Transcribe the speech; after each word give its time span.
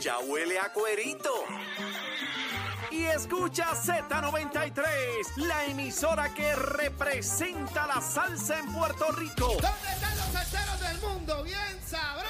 Ya 0.00 0.18
huele 0.18 0.58
a 0.58 0.72
cuerito. 0.72 1.44
Y 2.90 3.04
escucha 3.04 3.70
Z93, 3.72 5.36
la 5.36 5.66
emisora 5.66 6.32
que 6.34 6.54
representa 6.56 7.86
la 7.86 8.00
salsa 8.00 8.58
en 8.58 8.72
Puerto 8.72 9.12
Rico. 9.12 9.46
¿Dónde 9.60 9.90
están 9.94 10.16
los 10.16 10.26
salseros 10.32 10.80
del 10.80 11.00
mundo? 11.00 11.42
Bien 11.44 11.80
sabrosos. 11.86 12.29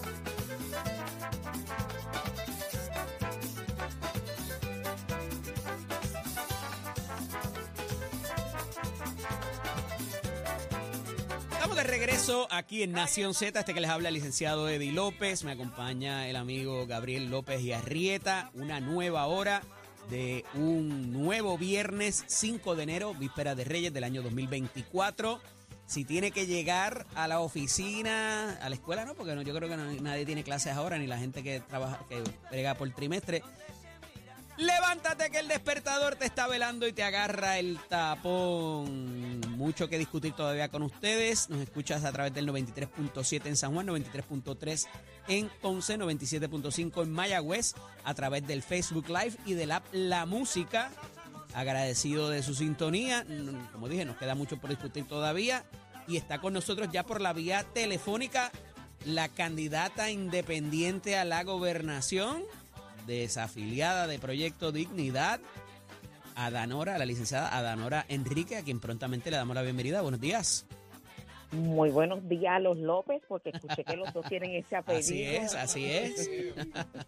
De 11.75 11.83
regreso 11.83 12.47
aquí 12.51 12.83
en 12.83 12.91
Nación 12.91 13.33
Z, 13.33 13.57
este 13.57 13.73
que 13.73 13.79
les 13.79 13.89
habla 13.89 14.09
el 14.09 14.15
licenciado 14.15 14.67
Eddie 14.67 14.91
López, 14.91 15.45
me 15.45 15.53
acompaña 15.53 16.27
el 16.27 16.35
amigo 16.35 16.85
Gabriel 16.85 17.31
López 17.31 17.61
y 17.61 17.71
Arrieta, 17.71 18.51
una 18.53 18.81
nueva 18.81 19.25
hora 19.25 19.61
de 20.09 20.43
un 20.53 21.13
nuevo 21.13 21.57
viernes 21.57 22.25
5 22.27 22.75
de 22.75 22.83
enero, 22.83 23.13
víspera 23.15 23.55
de 23.55 23.63
Reyes 23.63 23.93
del 23.93 24.03
año 24.03 24.21
2024. 24.21 25.39
Si 25.85 26.03
tiene 26.03 26.31
que 26.31 26.45
llegar 26.45 27.07
a 27.15 27.27
la 27.27 27.39
oficina, 27.39 28.57
a 28.61 28.69
la 28.69 28.75
escuela, 28.75 29.05
no, 29.05 29.15
porque 29.15 29.33
no, 29.33 29.41
yo 29.41 29.55
creo 29.55 29.69
que 29.69 29.77
nadie 29.77 30.25
tiene 30.25 30.43
clases 30.43 30.73
ahora, 30.73 30.97
ni 30.99 31.07
la 31.07 31.17
gente 31.17 31.41
que 31.41 31.61
trabaja, 31.61 32.05
que 32.09 32.21
brega 32.51 32.75
por 32.75 32.89
trimestre. 32.91 33.43
Levántate 34.61 35.31
que 35.31 35.39
el 35.39 35.47
despertador 35.47 36.17
te 36.17 36.25
está 36.25 36.45
velando 36.45 36.87
y 36.87 36.93
te 36.93 37.01
agarra 37.01 37.57
el 37.57 37.79
tapón. 37.89 39.41
Mucho 39.57 39.89
que 39.89 39.97
discutir 39.97 40.33
todavía 40.33 40.69
con 40.69 40.83
ustedes. 40.83 41.49
Nos 41.49 41.61
escuchas 41.61 42.05
a 42.05 42.11
través 42.11 42.31
del 42.35 42.47
93.7 42.47 43.47
en 43.47 43.57
San 43.57 43.73
Juan, 43.73 43.87
93.3 43.87 44.85
en 45.29 45.49
Ponce, 45.63 45.97
97.5 45.97 47.01
en 47.01 47.11
Mayagüez, 47.11 47.73
a 48.03 48.13
través 48.13 48.45
del 48.45 48.61
Facebook 48.61 49.09
Live 49.09 49.35
y 49.47 49.55
del 49.55 49.71
app 49.71 49.83
La 49.93 50.27
Música. 50.27 50.91
Agradecido 51.55 52.29
de 52.29 52.43
su 52.43 52.53
sintonía. 52.53 53.25
Como 53.71 53.89
dije, 53.89 54.05
nos 54.05 54.17
queda 54.17 54.35
mucho 54.35 54.57
por 54.57 54.69
discutir 54.69 55.07
todavía. 55.07 55.65
Y 56.07 56.17
está 56.17 56.39
con 56.39 56.53
nosotros 56.53 56.89
ya 56.91 57.03
por 57.03 57.19
la 57.19 57.33
vía 57.33 57.63
telefónica 57.73 58.51
la 59.05 59.29
candidata 59.29 60.11
independiente 60.11 61.17
a 61.17 61.25
la 61.25 61.43
gobernación, 61.43 62.43
desafiliada 63.07 64.07
de 64.07 64.19
Proyecto 64.19 64.71
Dignidad, 64.71 65.39
Adanora, 66.35 66.97
la 66.97 67.05
licenciada 67.05 67.55
Adanora 67.55 68.05
Enrique, 68.09 68.57
a 68.57 68.63
quien 68.63 68.79
prontamente 68.79 69.31
le 69.31 69.37
damos 69.37 69.55
la 69.55 69.61
bienvenida. 69.61 70.01
Buenos 70.01 70.21
días. 70.21 70.65
Muy 71.51 71.89
buenos 71.89 72.27
días 72.29 72.53
a 72.53 72.59
los 72.59 72.77
López, 72.77 73.21
porque 73.27 73.49
escuché 73.49 73.83
que 73.83 73.97
los 73.97 74.13
dos 74.13 74.25
tienen 74.27 74.51
ese 74.51 74.75
apellido. 74.77 75.01
Así 75.01 75.23
es, 75.23 75.55
así 75.55 75.85
es. 75.85 76.29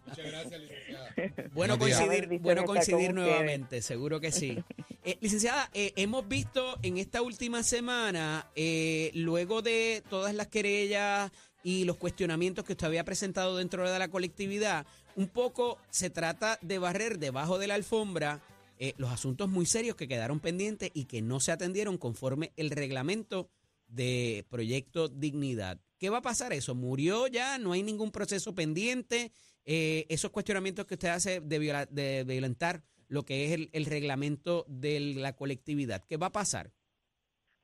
Muchas 0.05 0.25
gracias, 0.25 0.61
licenciada. 0.61 1.13
Bueno 1.53 1.79
coincidir, 1.79 2.39
bueno 2.39 2.65
coincidir 2.65 3.13
nuevamente, 3.13 3.81
seguro 3.81 4.19
que 4.19 4.31
sí. 4.31 4.61
Eh, 5.05 5.17
licenciada, 5.21 5.69
eh, 5.73 5.93
hemos 5.95 6.27
visto 6.27 6.77
en 6.81 6.97
esta 6.97 7.21
última 7.21 7.63
semana, 7.63 8.47
eh, 8.55 9.11
luego 9.13 9.61
de 9.61 10.03
todas 10.09 10.35
las 10.35 10.47
querellas 10.47 11.31
y 11.63 11.85
los 11.85 11.95
cuestionamientos 11.95 12.65
que 12.65 12.73
usted 12.73 12.87
había 12.87 13.05
presentado 13.05 13.55
dentro 13.55 13.89
de 13.89 13.97
la 13.97 14.09
colectividad, 14.09 14.85
un 15.15 15.27
poco 15.27 15.77
se 15.89 16.09
trata 16.09 16.57
de 16.61 16.79
barrer 16.79 17.19
debajo 17.19 17.59
de 17.59 17.67
la 17.67 17.75
alfombra 17.75 18.41
eh, 18.79 18.93
los 18.97 19.11
asuntos 19.11 19.49
muy 19.49 19.65
serios 19.65 19.95
que 19.95 20.07
quedaron 20.07 20.39
pendientes 20.39 20.91
y 20.93 21.05
que 21.05 21.21
no 21.21 21.39
se 21.39 21.51
atendieron 21.51 21.97
conforme 21.97 22.51
el 22.57 22.71
reglamento 22.71 23.49
de 23.87 24.45
Proyecto 24.49 25.07
Dignidad. 25.07 25.79
¿Qué 25.99 26.09
va 26.09 26.17
a 26.17 26.21
pasar 26.21 26.51
eso? 26.53 26.73
¿Murió 26.75 27.27
ya? 27.27 27.57
¿No 27.59 27.73
hay 27.73 27.83
ningún 27.83 28.11
proceso 28.11 28.55
pendiente? 28.55 29.31
Eh, 29.65 30.05
esos 30.09 30.31
cuestionamientos 30.31 30.85
que 30.85 30.95
usted 30.95 31.09
hace 31.09 31.39
de, 31.39 31.59
viola- 31.59 31.85
de 31.85 32.23
violentar 32.25 32.81
lo 33.07 33.23
que 33.23 33.45
es 33.45 33.51
el, 33.51 33.69
el 33.73 33.85
reglamento 33.85 34.65
de 34.67 34.99
la 34.99 35.35
colectividad. 35.35 36.03
¿Qué 36.09 36.17
va 36.17 36.27
a 36.27 36.31
pasar? 36.31 36.71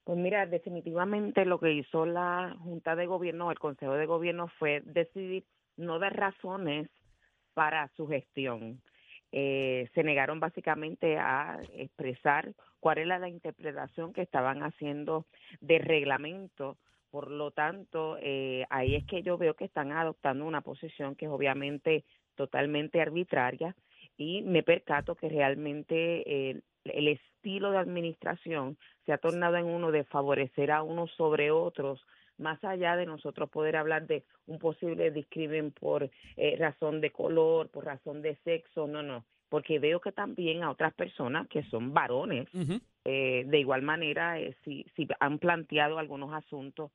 Pues 0.03 0.17
mira, 0.17 0.45
definitivamente 0.45 1.43
lo 1.45 1.59
que 1.59 1.73
hizo 1.73 2.05
la 2.05 2.55
Junta 2.63 2.95
de 2.95 3.07
Gobierno, 3.07 3.51
el 3.51 3.59
Consejo 3.59 3.93
de 3.93 4.05
Gobierno, 4.05 4.47
fue 4.59 4.81
decidir 4.85 5.45
no 5.75 5.99
dar 5.99 6.16
razones 6.16 6.89
para 7.53 7.89
su 7.95 8.07
gestión. 8.07 8.81
Eh, 9.31 9.87
se 9.93 10.03
negaron 10.03 10.39
básicamente 10.39 11.17
a 11.17 11.59
expresar 11.75 12.53
cuál 12.79 12.97
era 12.97 13.19
la 13.19 13.29
interpretación 13.29 14.13
que 14.13 14.21
estaban 14.21 14.63
haciendo 14.63 15.25
del 15.61 15.81
reglamento. 15.81 16.77
Por 17.11 17.29
lo 17.29 17.51
tanto, 17.51 18.17
eh, 18.21 18.65
ahí 18.69 18.95
es 18.95 19.05
que 19.05 19.21
yo 19.21 19.37
veo 19.37 19.55
que 19.55 19.65
están 19.65 19.91
adoptando 19.91 20.45
una 20.45 20.61
posición 20.61 21.15
que 21.15 21.25
es 21.25 21.31
obviamente 21.31 22.03
totalmente 22.35 23.01
arbitraria 23.01 23.75
y 24.17 24.41
me 24.43 24.63
percato 24.63 25.16
que 25.16 25.29
realmente 25.29 26.49
eh, 26.49 26.61
el 26.85 27.07
estilo 27.07 27.71
de 27.71 27.77
administración 27.77 28.77
se 29.05 29.13
ha 29.13 29.17
tornado 29.17 29.57
en 29.57 29.66
uno 29.66 29.91
de 29.91 30.03
favorecer 30.03 30.71
a 30.71 30.83
unos 30.83 31.11
sobre 31.11 31.51
otros, 31.51 32.05
más 32.39 32.63
allá 32.63 32.95
de 32.95 33.05
nosotros 33.05 33.50
poder 33.50 33.75
hablar 33.75 34.07
de 34.07 34.23
un 34.47 34.59
posible 34.59 35.11
discrimen 35.11 35.72
por 35.72 36.09
eh, 36.38 36.55
razón 36.57 37.01
de 37.01 37.11
color, 37.11 37.69
por 37.69 37.85
razón 37.85 38.22
de 38.22 38.35
sexo, 38.44 38.88
no, 38.88 39.03
no, 39.03 39.25
porque 39.50 39.79
veo 39.79 40.00
que 40.00 40.11
también 40.11 40.63
a 40.63 40.72
otras 40.72 40.94
personas 40.94 41.47
que 41.47 41.63
son 41.63 41.94
varones, 41.94 42.47
eh, 43.05 43.44
de 43.45 43.59
igual 43.59 43.81
manera, 43.81 44.39
eh, 44.39 44.55
si, 44.63 44.85
si 44.95 45.07
han 45.19 45.39
planteado 45.39 45.99
algunos 45.99 46.33
asuntos 46.33 46.91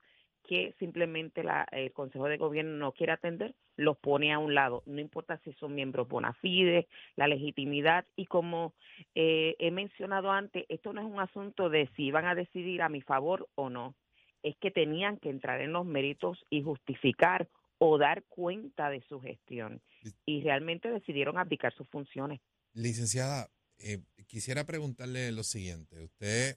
que 0.47 0.75
simplemente 0.78 1.43
la, 1.43 1.66
el 1.72 1.93
Consejo 1.93 2.27
de 2.27 2.37
Gobierno 2.37 2.77
no 2.77 2.93
quiere 2.93 3.12
atender, 3.12 3.54
los 3.77 3.97
pone 3.97 4.33
a 4.33 4.38
un 4.38 4.54
lado. 4.54 4.83
No 4.87 5.00
importa 5.00 5.38
si 5.38 5.53
son 5.54 5.75
miembros 5.75 6.06
bona 6.06 6.34
fide, 6.34 6.87
la 7.16 7.27
legitimidad. 7.27 8.04
Y 8.15 8.27
como 8.27 8.75
eh, 9.15 9.56
he 9.59 9.71
mencionado 9.71 10.31
antes, 10.31 10.66
esto 10.69 10.93
no 10.93 11.00
es 11.00 11.06
un 11.06 11.19
asunto 11.19 11.71
de 11.71 11.88
si 11.97 12.10
van 12.10 12.27
a 12.27 12.34
decidir 12.34 12.83
a 12.83 12.91
mi 12.91 13.00
favor 13.00 13.49
o 13.54 13.71
no. 13.71 13.94
Es 14.44 14.55
que 14.60 14.71
tenían 14.71 15.19
que 15.19 15.31
entrar 15.31 15.60
en 15.60 15.72
los 15.72 15.84
méritos 15.84 16.38
y 16.50 16.62
justificar 16.62 17.49
o 17.78 17.99
dar 17.99 18.22
cuenta 18.28 18.88
de 18.91 19.03
su 19.09 19.19
gestión. 19.21 19.82
Y 20.25 20.43
realmente 20.43 20.88
decidieron 20.91 21.37
abdicar 21.38 21.75
sus 21.75 21.88
funciones. 21.88 22.41
Licenciada, 22.75 23.50
eh, 23.78 24.00
quisiera 24.28 24.65
preguntarle 24.65 25.33
lo 25.33 25.43
siguiente. 25.43 26.00
Usted 26.04 26.56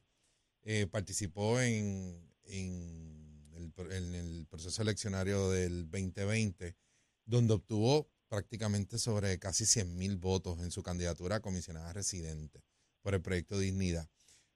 eh, 0.64 0.86
participó 0.88 1.60
en, 1.60 2.30
en, 2.44 3.52
el, 3.56 3.72
pro- 3.72 3.92
en 3.92 4.14
el 4.14 4.46
proceso 4.48 4.82
eleccionario 4.84 5.50
del 5.50 5.90
2020, 5.90 6.76
donde 7.26 7.54
obtuvo 7.56 8.10
prácticamente 8.28 8.98
sobre 8.98 9.40
casi 9.40 9.66
100 9.66 9.98
mil 9.98 10.18
votos 10.18 10.60
en 10.60 10.72
su 10.72 10.84
candidatura 10.84 11.38
a 11.38 11.42
comisionada 11.42 11.94
residente 11.94 12.62
por 13.02 13.14
el 13.16 13.22
proyecto 13.22 13.58
Dignidad. 13.58 14.08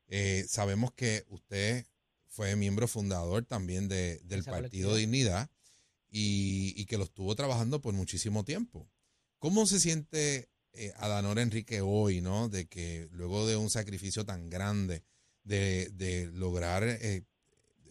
Eh, 0.08 0.44
sabemos 0.48 0.92
que 0.92 1.24
usted 1.30 1.86
fue 2.32 2.56
miembro 2.56 2.88
fundador 2.88 3.46
también 3.46 3.88
de- 3.88 4.20
del 4.24 4.40
Esa 4.40 4.52
Partido. 4.52 4.96
Dignidad 4.96 5.50
y, 6.10 6.74
y 6.76 6.86
que 6.86 6.98
lo 6.98 7.04
estuvo 7.04 7.36
trabajando 7.36 7.82
por 7.82 7.94
muchísimo 7.94 8.44
tiempo. 8.44 8.90
¿Cómo 9.38 9.66
se 9.66 9.80
siente 9.80 10.50
eh, 10.74 10.94
Adanora 10.98 11.42
Enrique 11.42 11.82
hoy, 11.82 12.22
¿no? 12.22 12.48
De 12.50 12.68
que 12.68 13.08
luego 13.12 13.46
de 13.46 13.58
un 13.58 13.70
sacrificio 13.70 14.26
tan 14.26 14.50
grande, 14.50 15.04
de, 15.44 15.90
de 15.94 16.28
lograr 16.34 16.84
eh, 16.84 17.26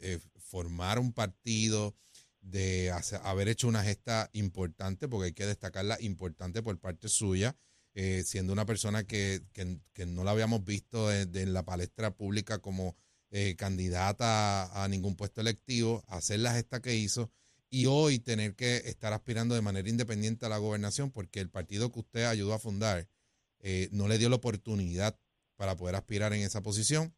eh, 0.00 0.18
formar 0.38 0.98
un 0.98 1.12
partido, 1.12 1.94
de 2.40 2.90
hacer- 2.90 3.20
haber 3.24 3.48
hecho 3.48 3.68
una 3.68 3.84
gesta 3.84 4.30
importante, 4.32 5.08
porque 5.08 5.26
hay 5.26 5.32
que 5.34 5.46
destacarla 5.46 5.98
importante 6.00 6.62
por 6.62 6.78
parte 6.78 7.08
suya, 7.08 7.54
eh, 7.94 8.22
siendo 8.24 8.52
una 8.54 8.64
persona 8.64 9.04
que, 9.04 9.42
que- 9.52 9.78
que 9.92 10.06
no 10.06 10.24
la 10.24 10.30
habíamos 10.30 10.64
visto 10.64 11.08
de 11.08 11.42
en 11.42 11.52
la 11.52 11.64
palestra 11.64 12.14
pública 12.16 12.58
como 12.60 12.96
eh, 13.30 13.54
candidata 13.56 14.82
a, 14.82 14.88
ningún 14.88 15.16
puesto 15.16 15.40
electivo, 15.40 16.04
hacer 16.08 16.40
la 16.40 16.54
gesta 16.54 16.80
que 16.80 16.96
hizo 16.96 17.30
y 17.68 17.86
hoy 17.86 18.18
tener 18.18 18.56
que 18.56 18.78
estar 18.78 19.12
aspirando 19.12 19.54
de 19.54 19.62
manera 19.62 19.88
independiente 19.88 20.46
a 20.46 20.48
la 20.48 20.58
gobernación 20.58 21.12
porque 21.12 21.40
el 21.40 21.48
partido 21.48 21.92
que 21.92 22.00
usted 22.00 22.24
ayudó 22.24 22.54
a 22.54 22.58
fundar 22.58 23.08
eh, 23.60 23.88
no 23.92 24.08
le 24.08 24.18
dio 24.18 24.28
la 24.28 24.36
oportunidad 24.36 25.16
para 25.56 25.76
poder 25.76 25.94
aspirar 25.94 26.32
en 26.32 26.42
esa 26.42 26.62
posición, 26.62 27.14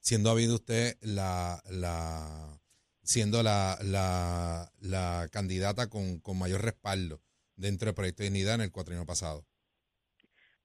siendo 0.00 0.30
habido 0.30 0.56
usted 0.56 0.98
la, 1.00 1.62
la 1.70 2.60
siendo 3.02 3.42
la, 3.42 3.78
la, 3.82 4.72
la 4.80 5.28
candidata 5.30 5.88
con, 5.88 6.20
con 6.20 6.38
mayor 6.38 6.62
respaldo 6.62 7.22
dentro 7.56 7.86
del 7.86 7.94
proyecto 7.94 8.22
de 8.22 8.30
dignidad 8.30 8.54
en 8.56 8.62
el 8.62 8.72
cuatrienio 8.72 9.06
pasado. 9.06 9.46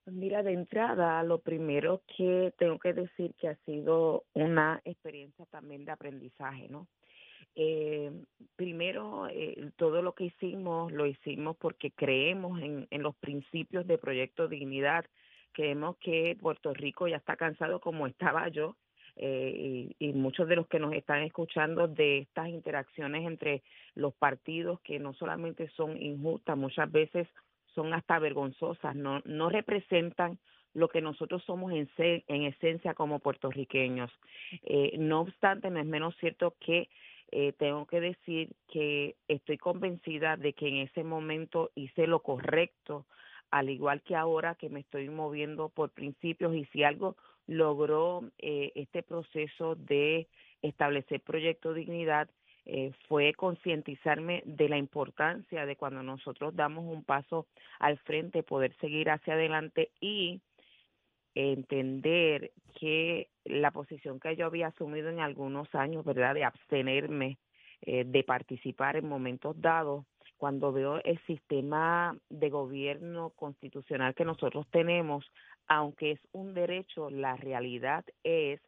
Mira, 0.06 0.44
de 0.44 0.52
entrada, 0.52 1.20
lo 1.24 1.40
primero 1.40 2.02
que 2.16 2.54
tengo 2.58 2.78
que 2.78 2.92
decir 2.92 3.34
que 3.34 3.48
ha 3.48 3.56
sido 3.64 4.24
una 4.34 4.80
experiencia 4.84 5.46
también 5.46 5.84
de 5.84 5.90
aprendizaje, 5.90 6.68
¿no? 6.68 6.86
Eh, 7.56 8.12
primero, 8.54 9.26
eh, 9.28 9.70
todo 9.76 10.02
lo 10.02 10.14
que 10.14 10.26
hicimos 10.26 10.92
lo 10.92 11.06
hicimos 11.06 11.56
porque 11.56 11.90
creemos 11.90 12.60
en, 12.60 12.86
en 12.90 13.02
los 13.02 13.16
principios 13.16 13.86
de 13.88 13.98
Proyecto 13.98 14.46
Dignidad. 14.46 15.06
Creemos 15.52 15.96
que 15.96 16.36
Puerto 16.40 16.72
Rico 16.72 17.08
ya 17.08 17.16
está 17.16 17.36
cansado 17.36 17.80
como 17.80 18.06
estaba 18.06 18.46
yo 18.48 18.76
eh, 19.16 19.92
y, 19.98 20.08
y, 20.10 20.12
muchos 20.12 20.46
de 20.46 20.56
los 20.56 20.68
que 20.68 20.78
nos 20.78 20.92
están 20.92 21.22
escuchando 21.22 21.88
de 21.88 22.18
estas 22.18 22.48
interacciones 22.48 23.26
entre 23.26 23.62
los 23.94 24.14
partidos 24.14 24.80
que 24.82 25.00
no 25.00 25.14
solamente 25.14 25.68
son 25.70 26.00
injustas, 26.00 26.56
muchas 26.56 26.92
veces 26.92 27.26
son 27.76 27.94
hasta 27.94 28.18
vergonzosas, 28.18 28.96
no, 28.96 29.22
no 29.24 29.48
representan 29.50 30.38
lo 30.74 30.88
que 30.88 31.00
nosotros 31.00 31.44
somos 31.44 31.72
en, 31.72 31.88
en 31.98 32.42
esencia 32.42 32.94
como 32.94 33.20
puertorriqueños. 33.20 34.10
Eh, 34.64 34.96
no 34.98 35.20
obstante, 35.20 35.70
no 35.70 35.78
es 35.78 35.86
menos 35.86 36.16
cierto 36.18 36.54
que 36.58 36.88
eh, 37.30 37.52
tengo 37.58 37.86
que 37.86 38.00
decir 38.00 38.50
que 38.68 39.16
estoy 39.28 39.58
convencida 39.58 40.36
de 40.36 40.52
que 40.52 40.68
en 40.68 40.76
ese 40.78 41.04
momento 41.04 41.70
hice 41.74 42.06
lo 42.06 42.20
correcto, 42.20 43.06
al 43.50 43.70
igual 43.70 44.02
que 44.02 44.16
ahora 44.16 44.54
que 44.54 44.68
me 44.68 44.80
estoy 44.80 45.08
moviendo 45.08 45.68
por 45.68 45.90
principios 45.90 46.54
y 46.54 46.64
si 46.66 46.82
algo 46.82 47.16
logró 47.46 48.24
eh, 48.38 48.72
este 48.74 49.02
proceso 49.02 49.76
de 49.76 50.28
establecer 50.62 51.20
Proyecto 51.20 51.74
Dignidad 51.74 52.28
eh, 52.66 52.92
fue 53.08 53.32
concientizarme 53.34 54.42
de 54.44 54.68
la 54.68 54.76
importancia 54.76 55.64
de 55.66 55.76
cuando 55.76 56.02
nosotros 56.02 56.54
damos 56.56 56.84
un 56.84 57.04
paso 57.04 57.46
al 57.78 57.96
frente, 57.98 58.42
poder 58.42 58.74
seguir 58.80 59.08
hacia 59.08 59.34
adelante 59.34 59.90
y 60.00 60.40
entender 61.36 62.50
que 62.74 63.28
la 63.44 63.70
posición 63.70 64.18
que 64.18 64.34
yo 64.34 64.46
había 64.46 64.68
asumido 64.68 65.10
en 65.10 65.20
algunos 65.20 65.72
años, 65.74 66.04
¿verdad?, 66.04 66.34
de 66.34 66.44
abstenerme 66.44 67.38
eh, 67.82 68.04
de 68.04 68.24
participar 68.24 68.96
en 68.96 69.08
momentos 69.08 69.60
dados, 69.60 70.04
cuando 70.36 70.72
veo 70.72 71.00
el 71.04 71.18
sistema 71.26 72.16
de 72.28 72.50
gobierno 72.50 73.30
constitucional 73.30 74.14
que 74.14 74.24
nosotros 74.24 74.66
tenemos, 74.70 75.24
aunque 75.68 76.12
es 76.12 76.20
un 76.32 76.52
derecho, 76.52 77.10
la 77.10 77.36
realidad 77.36 78.04
es 78.24 78.60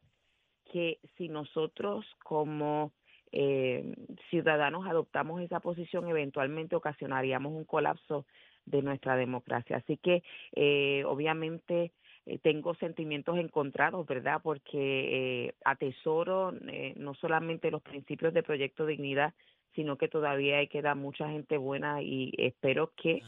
que 0.73 0.99
si 1.17 1.29
nosotros 1.29 2.06
como 2.23 2.93
eh, 3.33 3.95
ciudadanos 4.31 4.87
adoptamos 4.87 5.41
esa 5.43 5.61
posición, 5.61 6.09
eventualmente 6.09 6.77
ocasionaríamos 6.77 7.53
un 7.53 7.65
colapso 7.65 8.27
de 8.67 8.83
nuestra 8.83 9.17
democracia. 9.17 9.77
Así 9.79 9.97
que, 9.97 10.23
eh, 10.55 11.03
obviamente, 11.07 11.93
eh, 12.27 12.39
tengo 12.43 12.75
sentimientos 12.75 13.39
encontrados, 13.39 14.07
¿verdad? 14.07 14.41
Porque 14.43 15.47
eh, 15.47 15.55
atesoro 15.65 16.53
eh, 16.69 16.93
no 16.97 17.15
solamente 17.15 17.71
los 17.71 17.81
principios 17.83 18.35
de 18.35 18.43
Proyecto 18.43 18.85
Dignidad, 18.85 19.33
sino 19.75 19.97
que 19.97 20.09
todavía 20.09 20.59
hay 20.59 20.69
que 20.69 20.83
dar 20.83 20.97
mucha 20.97 21.29
gente 21.31 21.57
buena 21.57 22.03
y 22.03 22.33
espero 22.37 22.93
que... 23.01 23.23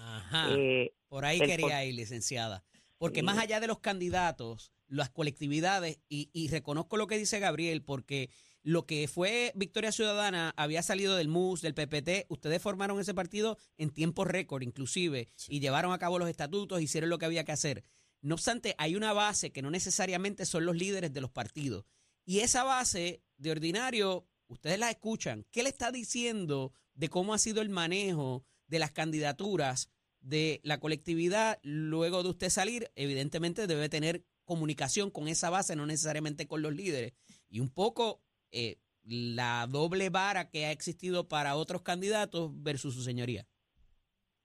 Por 1.09 1.25
ahí 1.25 1.39
quería 1.41 1.85
ir, 1.85 1.95
licenciada. 1.95 2.63
Porque 2.99 3.23
más 3.23 3.39
allá 3.39 3.61
de 3.61 3.69
los 3.69 3.79
candidatos, 3.79 4.73
las 4.89 5.09
colectividades, 5.09 6.01
y, 6.09 6.29
y 6.35 6.49
reconozco 6.49 6.99
lo 6.99 7.07
que 7.07 7.17
dice 7.17 7.39
Gabriel, 7.39 7.83
porque 7.83 8.29
lo 8.63 8.87
que 8.87 9.09
fue 9.09 9.53
Victoria 9.55 9.93
Ciudadana 9.93 10.53
había 10.57 10.83
salido 10.83 11.17
del 11.17 11.29
MUS, 11.29 11.63
del 11.63 11.75
PPT, 11.75 12.27
ustedes 12.29 12.61
formaron 12.61 13.01
ese 13.01 13.15
partido 13.15 13.59
en 13.79 13.91
tiempo 13.91 14.25
récord 14.25 14.63
inclusive, 14.63 15.29
y 15.49 15.61
llevaron 15.61 15.93
a 15.93 15.99
cabo 15.99 16.19
los 16.19 16.29
estatutos, 16.29 16.83
hicieron 16.83 17.11
lo 17.11 17.19
que 17.19 17.27
había 17.27 17.45
que 17.45 17.53
hacer. 17.53 17.85
No 18.23 18.35
obstante, 18.35 18.75
hay 18.77 18.97
una 18.97 19.13
base 19.13 19.51
que 19.51 19.63
no 19.63 19.71
necesariamente 19.71 20.45
son 20.45 20.67
los 20.67 20.77
líderes 20.77 21.13
de 21.13 21.21
los 21.23 21.31
partidos. 21.31 21.87
Y 22.27 22.41
esa 22.41 22.65
base, 22.65 23.23
de 23.39 23.51
ordinario, 23.51 24.29
ustedes 24.47 24.79
la 24.79 24.91
escuchan. 24.91 25.47
¿Qué 25.51 25.63
le 25.63 25.71
está 25.71 25.91
diciendo 25.91 26.73
de 26.95 27.09
cómo 27.09 27.33
ha 27.33 27.39
sido 27.39 27.63
el 27.63 27.71
manejo 27.71 28.45
de 28.67 28.79
las 28.79 28.93
candidaturas 28.93 29.91
de 30.21 30.61
la 30.65 30.81
colectividad 30.81 31.59
luego 31.63 32.23
de 32.23 32.29
usted 32.29 32.51
salir? 32.51 32.91
Evidentemente 32.95 33.67
debe 33.67 33.89
tener 33.89 34.23
comunicación 34.45 35.11
con 35.11 35.29
esa 35.29 35.49
base, 35.49 35.75
no 35.75 35.87
necesariamente 35.87 36.47
con 36.47 36.61
los 36.61 36.75
líderes. 36.75 37.15
Y 37.49 37.61
un 37.61 37.71
poco 37.71 38.21
eh, 38.53 38.79
la 39.05 39.67
doble 39.69 40.11
vara 40.11 40.51
que 40.51 40.67
ha 40.67 40.73
existido 40.73 41.29
para 41.29 41.57
otros 41.57 41.83
candidatos 41.83 42.51
versus 42.63 42.95
su 42.95 43.03
señoría. 43.03 43.47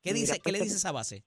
¿Qué, 0.02 0.14
dice, 0.14 0.40
¿qué 0.40 0.52
le 0.52 0.60
pues, 0.60 0.70
dice 0.70 0.78
esa 0.78 0.92
base? 0.92 1.26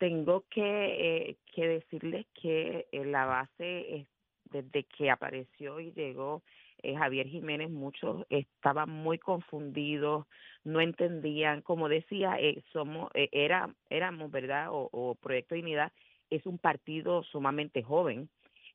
tengo 0.00 0.46
que, 0.48 0.62
eh, 0.62 1.36
que 1.54 1.68
decirles 1.68 2.26
que 2.40 2.88
eh, 2.90 3.04
la 3.04 3.26
base, 3.26 3.96
es, 3.96 4.06
desde 4.46 4.84
que 4.84 5.10
apareció 5.10 5.78
y 5.78 5.92
llegó 5.92 6.42
eh, 6.82 6.96
Javier 6.96 7.28
Jiménez, 7.28 7.70
muchos 7.70 8.24
estaban 8.30 8.88
muy 8.88 9.18
confundidos, 9.18 10.26
no 10.64 10.80
entendían, 10.80 11.60
como 11.60 11.90
decía, 11.90 12.36
eh, 12.40 12.62
somos, 12.72 13.10
eh, 13.12 13.28
era, 13.32 13.74
éramos, 13.90 14.30
¿verdad? 14.30 14.68
O, 14.70 14.88
o 14.90 15.14
Proyecto 15.16 15.54
de 15.54 15.60
Unidad 15.60 15.92
es 16.30 16.46
un 16.46 16.56
partido 16.56 17.22
sumamente 17.24 17.82
joven, 17.82 18.30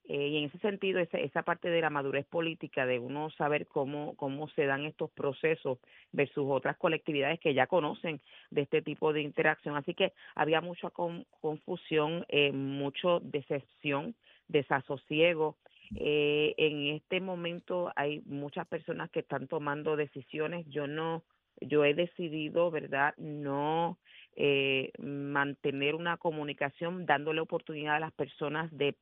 eh, 0.07 0.27
y 0.27 0.37
en 0.37 0.45
ese 0.45 0.59
sentido, 0.59 0.99
esa, 0.99 1.17
esa 1.17 1.41
parte 1.41 1.69
de 1.69 1.81
la 1.81 1.89
madurez 1.89 2.25
política, 2.27 2.85
de 2.85 2.99
uno 2.99 3.31
saber 3.31 3.65
cómo, 3.65 4.15
cómo 4.15 4.47
se 4.49 4.65
dan 4.65 4.85
estos 4.85 5.09
procesos 5.11 5.79
versus 6.11 6.45
otras 6.47 6.77
colectividades 6.77 7.39
que 7.39 7.53
ya 7.53 7.65
conocen 7.65 8.21
de 8.51 8.61
este 8.61 8.81
tipo 8.81 9.13
de 9.13 9.21
interacción. 9.21 9.75
Así 9.75 9.95
que 9.95 10.13
había 10.35 10.61
mucha 10.61 10.91
con, 10.91 11.25
confusión, 11.41 12.25
eh, 12.29 12.51
mucho 12.51 13.19
decepción, 13.19 14.15
desasosiego. 14.47 15.57
Eh, 15.95 16.53
en 16.57 16.95
este 16.95 17.19
momento 17.19 17.91
hay 17.95 18.21
muchas 18.25 18.67
personas 18.67 19.09
que 19.09 19.21
están 19.21 19.47
tomando 19.47 19.95
decisiones. 19.95 20.67
Yo 20.69 20.85
no, 20.85 21.23
yo 21.61 21.83
he 21.83 21.95
decidido, 21.95 22.69
¿verdad? 22.69 23.15
No 23.17 23.97
eh, 24.35 24.91
mantener 24.99 25.95
una 25.95 26.17
comunicación 26.17 27.05
dándole 27.05 27.41
oportunidad 27.41 27.95
a 27.95 27.99
las 27.99 28.13
personas 28.13 28.69
de 28.75 28.95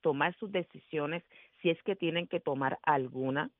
tomar 0.00 0.34
sus 0.38 0.50
decisiones 0.50 1.22
si 1.60 1.70
es 1.70 1.82
que 1.82 1.96
tienen 1.96 2.26
que 2.26 2.40
tomar 2.40 2.78
alguna 2.82 3.50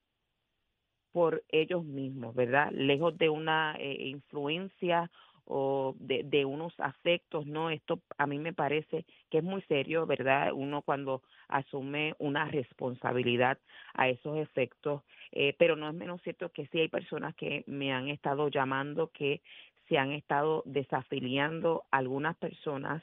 por 1.13 1.43
ellos 1.49 1.85
mismos, 1.85 2.35
¿verdad? 2.35 2.71
Lejos 2.73 3.17
de 3.19 3.29
una 3.29 3.77
eh, 3.79 4.09
influencia 4.09 5.11
o 5.51 5.95
de, 5.99 6.45
unos 6.45 6.79
afectos, 6.79 7.47
¿no? 7.47 7.71
Esto 7.71 8.03
a 8.19 8.27
mí 8.27 8.39
me 8.39 8.53
parece 8.53 9.07
que 9.31 9.39
es 9.39 9.45
muy 9.45 9.63
serio, 9.63 10.07
¿verdad? 10.07 10.53
Uno 10.53 10.83
cuando 10.83 11.23
asume 11.49 12.15
una 12.19 12.45
responsabilidad 12.45 13.59
a 13.95 14.11
esos 14.11 14.37
efectos, 14.37 15.03
eh, 15.33 15.57
pero 15.59 15.75
no 15.75 15.89
es 15.89 15.95
menos 15.95 16.21
cierto 16.21 16.53
que 16.53 16.67
sí 16.67 16.81
hay 16.81 16.89
personas 16.89 17.35
que 17.35 17.65
me 17.67 17.95
han 17.95 18.09
estado 18.09 18.49
llamando 18.49 19.11
que 19.11 19.41
se 19.89 19.99
han 19.99 20.13
estado 20.13 20.63
desafiliando 20.67 21.85
algunas 21.91 22.37
personas 22.37 23.03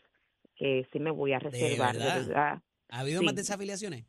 que 0.55 0.87
sí 0.91 0.99
me 0.99 1.11
voy 1.11 1.33
a 1.33 1.39
reservar, 1.39 1.97
¿De 1.97 2.03
verdad? 2.03 2.61
¿Ha 2.89 2.99
habido 2.99 3.19
sí. 3.19 3.25
más 3.25 3.35
desafiliaciones? 3.35 4.05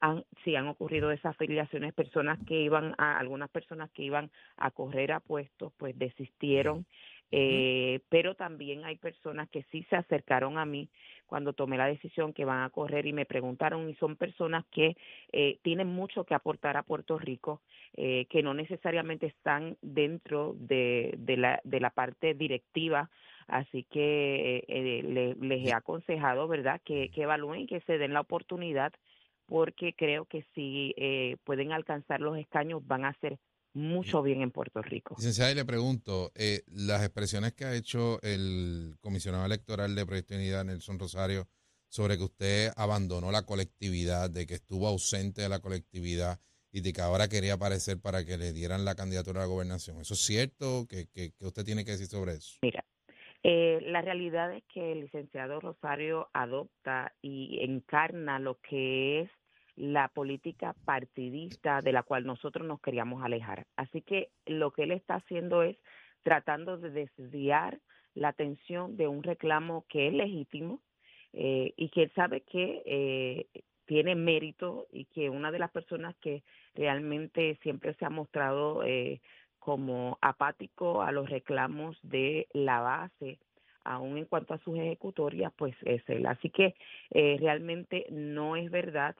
Han, 0.00 0.24
sí, 0.44 0.56
han 0.56 0.66
ocurrido 0.66 1.08
desafiliaciones, 1.08 1.94
personas 1.94 2.38
que 2.46 2.60
iban 2.60 2.94
a, 2.98 3.18
algunas 3.18 3.48
personas 3.50 3.90
que 3.92 4.02
iban 4.02 4.30
a 4.56 4.70
correr 4.72 5.12
a 5.12 5.20
puestos, 5.20 5.72
pues 5.76 5.96
desistieron, 5.96 6.86
eh, 7.32 8.00
pero 8.10 8.34
también 8.34 8.84
hay 8.84 8.96
personas 8.96 9.48
que 9.48 9.64
sí 9.72 9.84
se 9.90 9.96
acercaron 9.96 10.58
a 10.58 10.66
mí 10.66 10.88
cuando 11.26 11.54
tomé 11.54 11.78
la 11.78 11.86
decisión 11.86 12.34
que 12.34 12.44
van 12.44 12.62
a 12.62 12.68
correr 12.68 13.06
y 13.06 13.14
me 13.14 13.24
preguntaron 13.24 13.88
y 13.88 13.94
son 13.94 14.16
personas 14.16 14.66
que 14.70 14.98
eh, 15.32 15.58
tienen 15.62 15.88
mucho 15.88 16.24
que 16.24 16.34
aportar 16.34 16.76
a 16.76 16.82
Puerto 16.82 17.18
Rico, 17.18 17.62
eh, 17.96 18.26
que 18.28 18.42
no 18.42 18.52
necesariamente 18.52 19.26
están 19.26 19.78
dentro 19.80 20.54
de, 20.58 21.14
de, 21.16 21.38
la, 21.38 21.60
de 21.64 21.80
la 21.80 21.88
parte 21.88 22.34
directiva, 22.34 23.08
así 23.48 23.84
que 23.84 24.64
eh, 24.68 25.02
le, 25.02 25.34
les 25.36 25.66
he 25.66 25.72
aconsejado, 25.72 26.46
¿verdad?, 26.48 26.82
que, 26.84 27.08
que 27.08 27.22
evalúen 27.22 27.62
y 27.62 27.66
que 27.66 27.80
se 27.80 27.96
den 27.96 28.12
la 28.12 28.20
oportunidad 28.20 28.92
porque 29.46 29.94
creo 29.94 30.24
que 30.26 30.44
si 30.54 30.94
eh, 30.96 31.36
pueden 31.44 31.72
alcanzar 31.72 32.20
los 32.20 32.36
escaños 32.38 32.86
van 32.86 33.04
a 33.04 33.08
hacer 33.08 33.38
mucho 33.74 34.22
bien 34.22 34.42
en 34.42 34.50
Puerto 34.50 34.82
Rico. 34.82 35.14
Licenciada, 35.18 35.52
y 35.52 35.54
le 35.54 35.64
pregunto, 35.64 36.32
eh, 36.34 36.62
las 36.66 37.02
expresiones 37.02 37.52
que 37.52 37.64
ha 37.64 37.74
hecho 37.74 38.20
el 38.22 38.96
comisionado 39.00 39.46
electoral 39.46 39.94
de 39.94 40.06
Proyecto 40.06 40.34
Unidad, 40.34 40.64
Nelson 40.64 40.98
Rosario, 40.98 41.48
sobre 41.88 42.16
que 42.16 42.24
usted 42.24 42.72
abandonó 42.76 43.30
la 43.30 43.44
colectividad, 43.44 44.30
de 44.30 44.46
que 44.46 44.54
estuvo 44.54 44.86
ausente 44.88 45.42
de 45.42 45.48
la 45.48 45.60
colectividad 45.60 46.40
y 46.70 46.80
de 46.80 46.92
que 46.92 47.02
ahora 47.02 47.28
quería 47.28 47.54
aparecer 47.54 48.00
para 48.00 48.24
que 48.24 48.38
le 48.38 48.52
dieran 48.52 48.84
la 48.84 48.94
candidatura 48.94 49.40
a 49.40 49.44
la 49.44 49.48
gobernación. 49.48 50.00
¿Eso 50.00 50.14
es 50.14 50.20
cierto? 50.20 50.86
¿Qué, 50.88 51.08
qué, 51.12 51.32
qué 51.38 51.46
usted 51.46 51.64
tiene 51.64 51.84
que 51.84 51.90
decir 51.92 52.06
sobre 52.06 52.32
eso? 52.32 52.58
Mira, 52.62 52.84
eh, 53.42 53.80
la 53.82 54.00
realidad 54.02 54.54
es 54.54 54.62
que 54.72 54.92
el 54.92 55.00
licenciado 55.00 55.60
Rosario 55.60 56.30
adopta 56.32 57.12
y 57.20 57.58
encarna 57.62 58.38
lo 58.38 58.58
que 58.60 59.22
es 59.22 59.30
la 59.76 60.08
política 60.08 60.74
partidista 60.84 61.80
de 61.80 61.92
la 61.92 62.02
cual 62.02 62.26
nosotros 62.26 62.66
nos 62.66 62.80
queríamos 62.80 63.22
alejar. 63.22 63.66
Así 63.76 64.02
que 64.02 64.30
lo 64.46 64.70
que 64.70 64.84
él 64.84 64.92
está 64.92 65.16
haciendo 65.16 65.62
es 65.62 65.76
tratando 66.22 66.78
de 66.78 66.90
desviar 66.90 67.80
la 68.14 68.28
atención 68.28 68.96
de 68.96 69.08
un 69.08 69.22
reclamo 69.22 69.84
que 69.88 70.08
es 70.08 70.12
legítimo, 70.12 70.80
eh, 71.32 71.72
y 71.76 71.88
que 71.88 72.02
él 72.04 72.12
sabe 72.14 72.42
que 72.42 72.82
eh, 72.84 73.46
tiene 73.86 74.14
mérito 74.14 74.86
y 74.92 75.06
que 75.06 75.30
una 75.30 75.50
de 75.50 75.58
las 75.58 75.70
personas 75.70 76.14
que 76.16 76.42
realmente 76.74 77.58
siempre 77.62 77.94
se 77.94 78.04
ha 78.04 78.10
mostrado 78.10 78.84
eh, 78.84 79.20
como 79.58 80.18
apático 80.20 81.02
a 81.02 81.12
los 81.12 81.30
reclamos 81.30 81.98
de 82.02 82.48
la 82.52 82.80
base, 82.80 83.38
aún 83.84 84.18
en 84.18 84.26
cuanto 84.26 84.54
a 84.54 84.58
sus 84.58 84.78
ejecutorias, 84.78 85.52
pues 85.56 85.74
es 85.82 86.02
él. 86.08 86.26
Así 86.26 86.50
que 86.50 86.74
eh, 87.10 87.36
realmente 87.40 88.06
no 88.10 88.56
es 88.56 88.70
verdad 88.70 89.16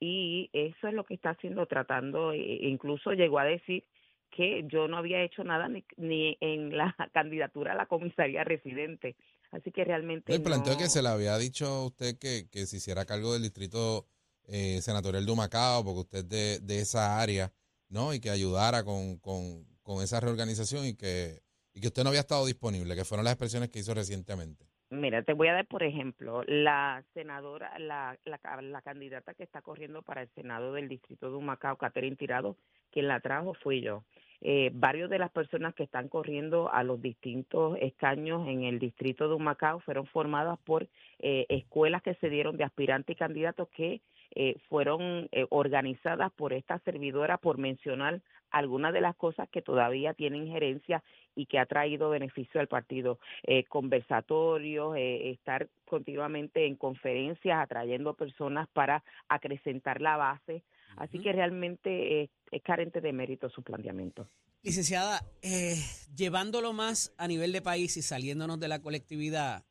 y 0.00 0.50
eso 0.52 0.88
es 0.88 0.94
lo 0.94 1.04
que 1.04 1.14
está 1.14 1.30
haciendo, 1.30 1.66
tratando, 1.66 2.32
e 2.32 2.68
incluso 2.68 3.12
llegó 3.12 3.38
a 3.38 3.44
decir 3.44 3.84
que 4.30 4.64
yo 4.66 4.88
no 4.88 4.96
había 4.96 5.22
hecho 5.22 5.44
nada 5.44 5.68
ni, 5.68 5.84
ni 5.96 6.36
en 6.40 6.76
la 6.76 6.94
candidatura 7.14 7.72
a 7.72 7.76
la 7.76 7.86
comisaría 7.86 8.44
residente. 8.44 9.16
Así 9.52 9.70
que 9.70 9.84
realmente... 9.84 10.34
El 10.34 10.42
planteo 10.42 10.72
no... 10.74 10.78
que 10.78 10.88
se 10.88 11.02
le 11.02 11.08
había 11.08 11.38
dicho 11.38 11.66
a 11.66 11.86
usted 11.86 12.18
que, 12.18 12.48
que 12.50 12.66
se 12.66 12.78
hiciera 12.78 13.04
cargo 13.04 13.32
del 13.32 13.42
distrito 13.42 14.06
eh, 14.46 14.80
senatorial 14.82 15.24
de 15.24 15.32
Humacao, 15.32 15.84
porque 15.84 16.00
usted 16.00 16.24
de, 16.24 16.58
de 16.58 16.80
esa 16.80 17.20
área, 17.20 17.52
¿no? 17.88 18.12
Y 18.12 18.20
que 18.20 18.30
ayudara 18.30 18.82
con, 18.84 19.18
con, 19.18 19.64
con 19.82 20.02
esa 20.02 20.18
reorganización 20.18 20.86
y 20.86 20.94
que, 20.94 21.42
y 21.72 21.80
que 21.80 21.86
usted 21.86 22.02
no 22.02 22.08
había 22.08 22.20
estado 22.20 22.44
disponible, 22.44 22.96
que 22.96 23.04
fueron 23.04 23.24
las 23.24 23.34
expresiones 23.34 23.70
que 23.70 23.78
hizo 23.78 23.94
recientemente. 23.94 24.66
Mira, 24.90 25.22
te 25.22 25.32
voy 25.32 25.48
a 25.48 25.54
dar, 25.54 25.66
por 25.66 25.82
ejemplo, 25.82 26.42
la 26.46 27.02
senadora, 27.14 27.78
la, 27.78 28.16
la, 28.24 28.38
la, 28.62 28.82
candidata 28.82 29.34
que 29.34 29.42
está 29.42 29.62
corriendo 29.62 30.02
para 30.02 30.22
el 30.22 30.28
Senado 30.34 30.72
del 30.74 30.88
Distrito 30.88 31.30
de 31.30 31.36
Humacao, 31.36 31.76
Catherine 31.76 32.16
Tirado, 32.16 32.56
quien 32.90 33.08
la 33.08 33.20
trajo 33.20 33.54
fui 33.54 33.80
yo. 33.80 34.04
Eh, 34.40 34.70
varios 34.74 35.08
de 35.08 35.18
las 35.18 35.30
personas 35.30 35.74
que 35.74 35.84
están 35.84 36.08
corriendo 36.08 36.70
a 36.72 36.84
los 36.84 37.00
distintos 37.00 37.78
escaños 37.80 38.46
en 38.46 38.64
el 38.64 38.78
Distrito 38.78 39.26
de 39.26 39.34
Humacao 39.34 39.80
fueron 39.80 40.06
formadas 40.06 40.58
por 40.64 40.86
eh, 41.18 41.46
escuelas 41.48 42.02
que 42.02 42.14
se 42.16 42.28
dieron 42.28 42.56
de 42.56 42.64
aspirantes 42.64 43.16
y 43.16 43.18
candidatos 43.18 43.68
que 43.70 44.02
eh, 44.36 44.56
fueron 44.68 45.28
eh, 45.30 45.46
organizadas 45.50 46.32
por 46.32 46.52
esta 46.52 46.80
servidora, 46.80 47.38
por 47.38 47.56
mencionar 47.56 48.20
algunas 48.50 48.92
de 48.92 49.00
las 49.00 49.14
cosas 49.14 49.48
que 49.48 49.62
todavía 49.62 50.12
tienen 50.14 50.48
gerencia 50.48 51.04
y 51.34 51.46
que 51.46 51.58
ha 51.58 51.66
traído 51.66 52.10
beneficio 52.10 52.60
al 52.60 52.68
partido. 52.68 53.18
Eh, 53.42 53.64
conversatorios, 53.64 54.96
eh, 54.96 55.30
estar 55.30 55.68
continuamente 55.84 56.66
en 56.66 56.76
conferencias, 56.76 57.58
atrayendo 57.58 58.14
personas 58.14 58.68
para 58.72 59.02
acrecentar 59.28 60.00
la 60.00 60.16
base. 60.16 60.62
Así 60.96 61.18
que 61.18 61.32
realmente 61.32 62.22
eh, 62.22 62.30
es 62.50 62.62
carente 62.62 63.00
de 63.00 63.12
mérito 63.12 63.48
su 63.50 63.62
planteamiento. 63.62 64.28
Licenciada, 64.62 65.22
eh, 65.42 65.76
llevándolo 66.16 66.72
más 66.72 67.12
a 67.18 67.28
nivel 67.28 67.52
de 67.52 67.60
país 67.60 67.96
y 67.96 68.02
saliéndonos 68.02 68.58
de 68.60 68.68
la 68.68 68.80
colectividad, 68.80 69.64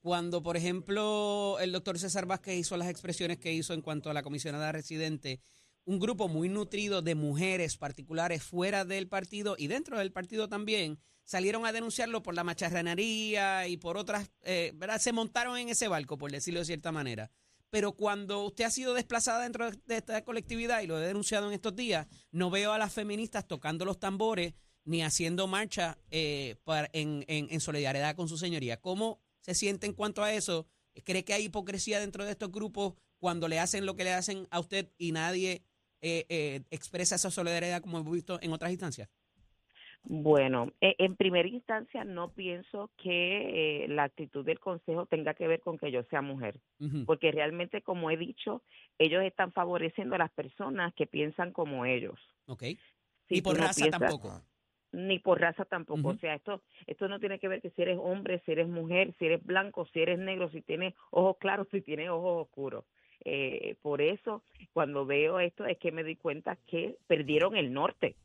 cuando, 0.00 0.42
por 0.42 0.56
ejemplo, 0.56 1.58
el 1.60 1.72
doctor 1.72 1.98
César 1.98 2.24
Vázquez 2.26 2.54
hizo 2.54 2.76
las 2.76 2.88
expresiones 2.88 3.38
que 3.38 3.52
hizo 3.52 3.74
en 3.74 3.82
cuanto 3.82 4.08
a 4.08 4.14
la 4.14 4.22
comisionada 4.22 4.72
residente, 4.72 5.40
un 5.88 5.98
grupo 5.98 6.28
muy 6.28 6.50
nutrido 6.50 7.00
de 7.00 7.14
mujeres 7.14 7.78
particulares 7.78 8.42
fuera 8.42 8.84
del 8.84 9.08
partido 9.08 9.56
y 9.58 9.68
dentro 9.68 9.98
del 9.98 10.12
partido 10.12 10.46
también 10.46 10.98
salieron 11.24 11.64
a 11.64 11.72
denunciarlo 11.72 12.22
por 12.22 12.34
la 12.34 12.44
macharranería 12.44 13.66
y 13.68 13.78
por 13.78 13.96
otras, 13.96 14.30
eh, 14.42 14.72
¿verdad? 14.74 15.00
Se 15.00 15.12
montaron 15.12 15.56
en 15.56 15.70
ese 15.70 15.88
barco, 15.88 16.18
por 16.18 16.30
decirlo 16.30 16.60
de 16.60 16.66
cierta 16.66 16.92
manera. 16.92 17.30
Pero 17.70 17.92
cuando 17.92 18.44
usted 18.44 18.64
ha 18.64 18.70
sido 18.70 18.92
desplazada 18.92 19.42
dentro 19.44 19.70
de 19.70 19.96
esta 19.96 20.22
colectividad, 20.24 20.82
y 20.82 20.86
lo 20.86 21.00
he 21.00 21.06
denunciado 21.06 21.48
en 21.48 21.54
estos 21.54 21.74
días, 21.74 22.06
no 22.32 22.50
veo 22.50 22.72
a 22.72 22.78
las 22.78 22.92
feministas 22.92 23.48
tocando 23.48 23.86
los 23.86 23.98
tambores 23.98 24.52
ni 24.84 25.02
haciendo 25.02 25.46
marcha 25.46 25.96
eh, 26.10 26.56
en, 26.92 27.24
en 27.26 27.60
solidaridad 27.60 28.14
con 28.14 28.28
su 28.28 28.36
señoría. 28.36 28.78
¿Cómo 28.78 29.22
se 29.40 29.54
siente 29.54 29.86
en 29.86 29.94
cuanto 29.94 30.22
a 30.22 30.34
eso? 30.34 30.66
¿Cree 31.02 31.24
que 31.24 31.32
hay 31.32 31.44
hipocresía 31.44 31.98
dentro 31.98 32.26
de 32.26 32.32
estos 32.32 32.52
grupos 32.52 32.92
cuando 33.18 33.48
le 33.48 33.58
hacen 33.58 33.86
lo 33.86 33.96
que 33.96 34.04
le 34.04 34.12
hacen 34.12 34.46
a 34.50 34.60
usted 34.60 34.92
y 34.98 35.12
nadie 35.12 35.64
eh, 36.02 36.24
eh, 36.28 36.60
expresa 36.70 37.14
esa 37.16 37.30
solidaridad 37.30 37.80
como 37.82 37.98
hemos 37.98 38.12
visto 38.12 38.38
en 38.42 38.52
otras 38.52 38.70
instancias? 38.70 39.08
Bueno, 40.04 40.72
eh, 40.80 40.94
en 40.98 41.16
primera 41.16 41.48
instancia 41.48 42.04
no 42.04 42.30
pienso 42.32 42.90
que 42.96 43.84
eh, 43.84 43.88
la 43.88 44.04
actitud 44.04 44.44
del 44.44 44.60
Consejo 44.60 45.06
tenga 45.06 45.34
que 45.34 45.46
ver 45.48 45.60
con 45.60 45.76
que 45.76 45.90
yo 45.90 46.02
sea 46.04 46.22
mujer, 46.22 46.60
Uh 46.78 46.84
-huh. 46.86 47.04
porque 47.04 47.32
realmente, 47.32 47.82
como 47.82 48.10
he 48.10 48.16
dicho, 48.16 48.62
ellos 48.98 49.22
están 49.24 49.52
favoreciendo 49.52 50.14
a 50.14 50.18
las 50.18 50.30
personas 50.30 50.94
que 50.94 51.06
piensan 51.06 51.52
como 51.52 51.84
ellos. 51.84 52.18
Ok. 52.46 52.62
Si 53.28 53.38
y 53.38 53.42
por 53.42 53.58
raza 53.58 53.82
piensas- 53.84 53.98
tampoco. 54.00 54.42
Ni 54.92 55.18
por 55.18 55.38
raza 55.38 55.66
tampoco. 55.66 56.08
O 56.10 56.16
sea, 56.16 56.34
esto 56.34 56.62
esto 56.86 57.08
no 57.08 57.20
tiene 57.20 57.38
que 57.38 57.48
ver 57.48 57.60
que 57.60 57.68
si 57.70 57.82
eres 57.82 57.98
hombre, 58.00 58.40
si 58.46 58.52
eres 58.52 58.68
mujer, 58.68 59.14
si 59.18 59.26
eres 59.26 59.44
blanco, 59.44 59.84
si 59.92 60.00
eres 60.00 60.18
negro, 60.18 60.48
si 60.50 60.62
tienes 60.62 60.94
ojos 61.10 61.36
claros, 61.38 61.66
si 61.70 61.82
tienes 61.82 62.08
ojos 62.08 62.46
oscuros. 62.46 62.86
Eh, 63.30 63.76
por 63.82 64.00
eso, 64.00 64.42
cuando 64.72 65.04
veo 65.04 65.38
esto, 65.40 65.66
es 65.66 65.78
que 65.78 65.92
me 65.92 66.02
doy 66.02 66.16
cuenta 66.16 66.56
que 66.66 66.96
perdieron 67.06 67.56
el 67.56 67.72
norte. 67.72 68.16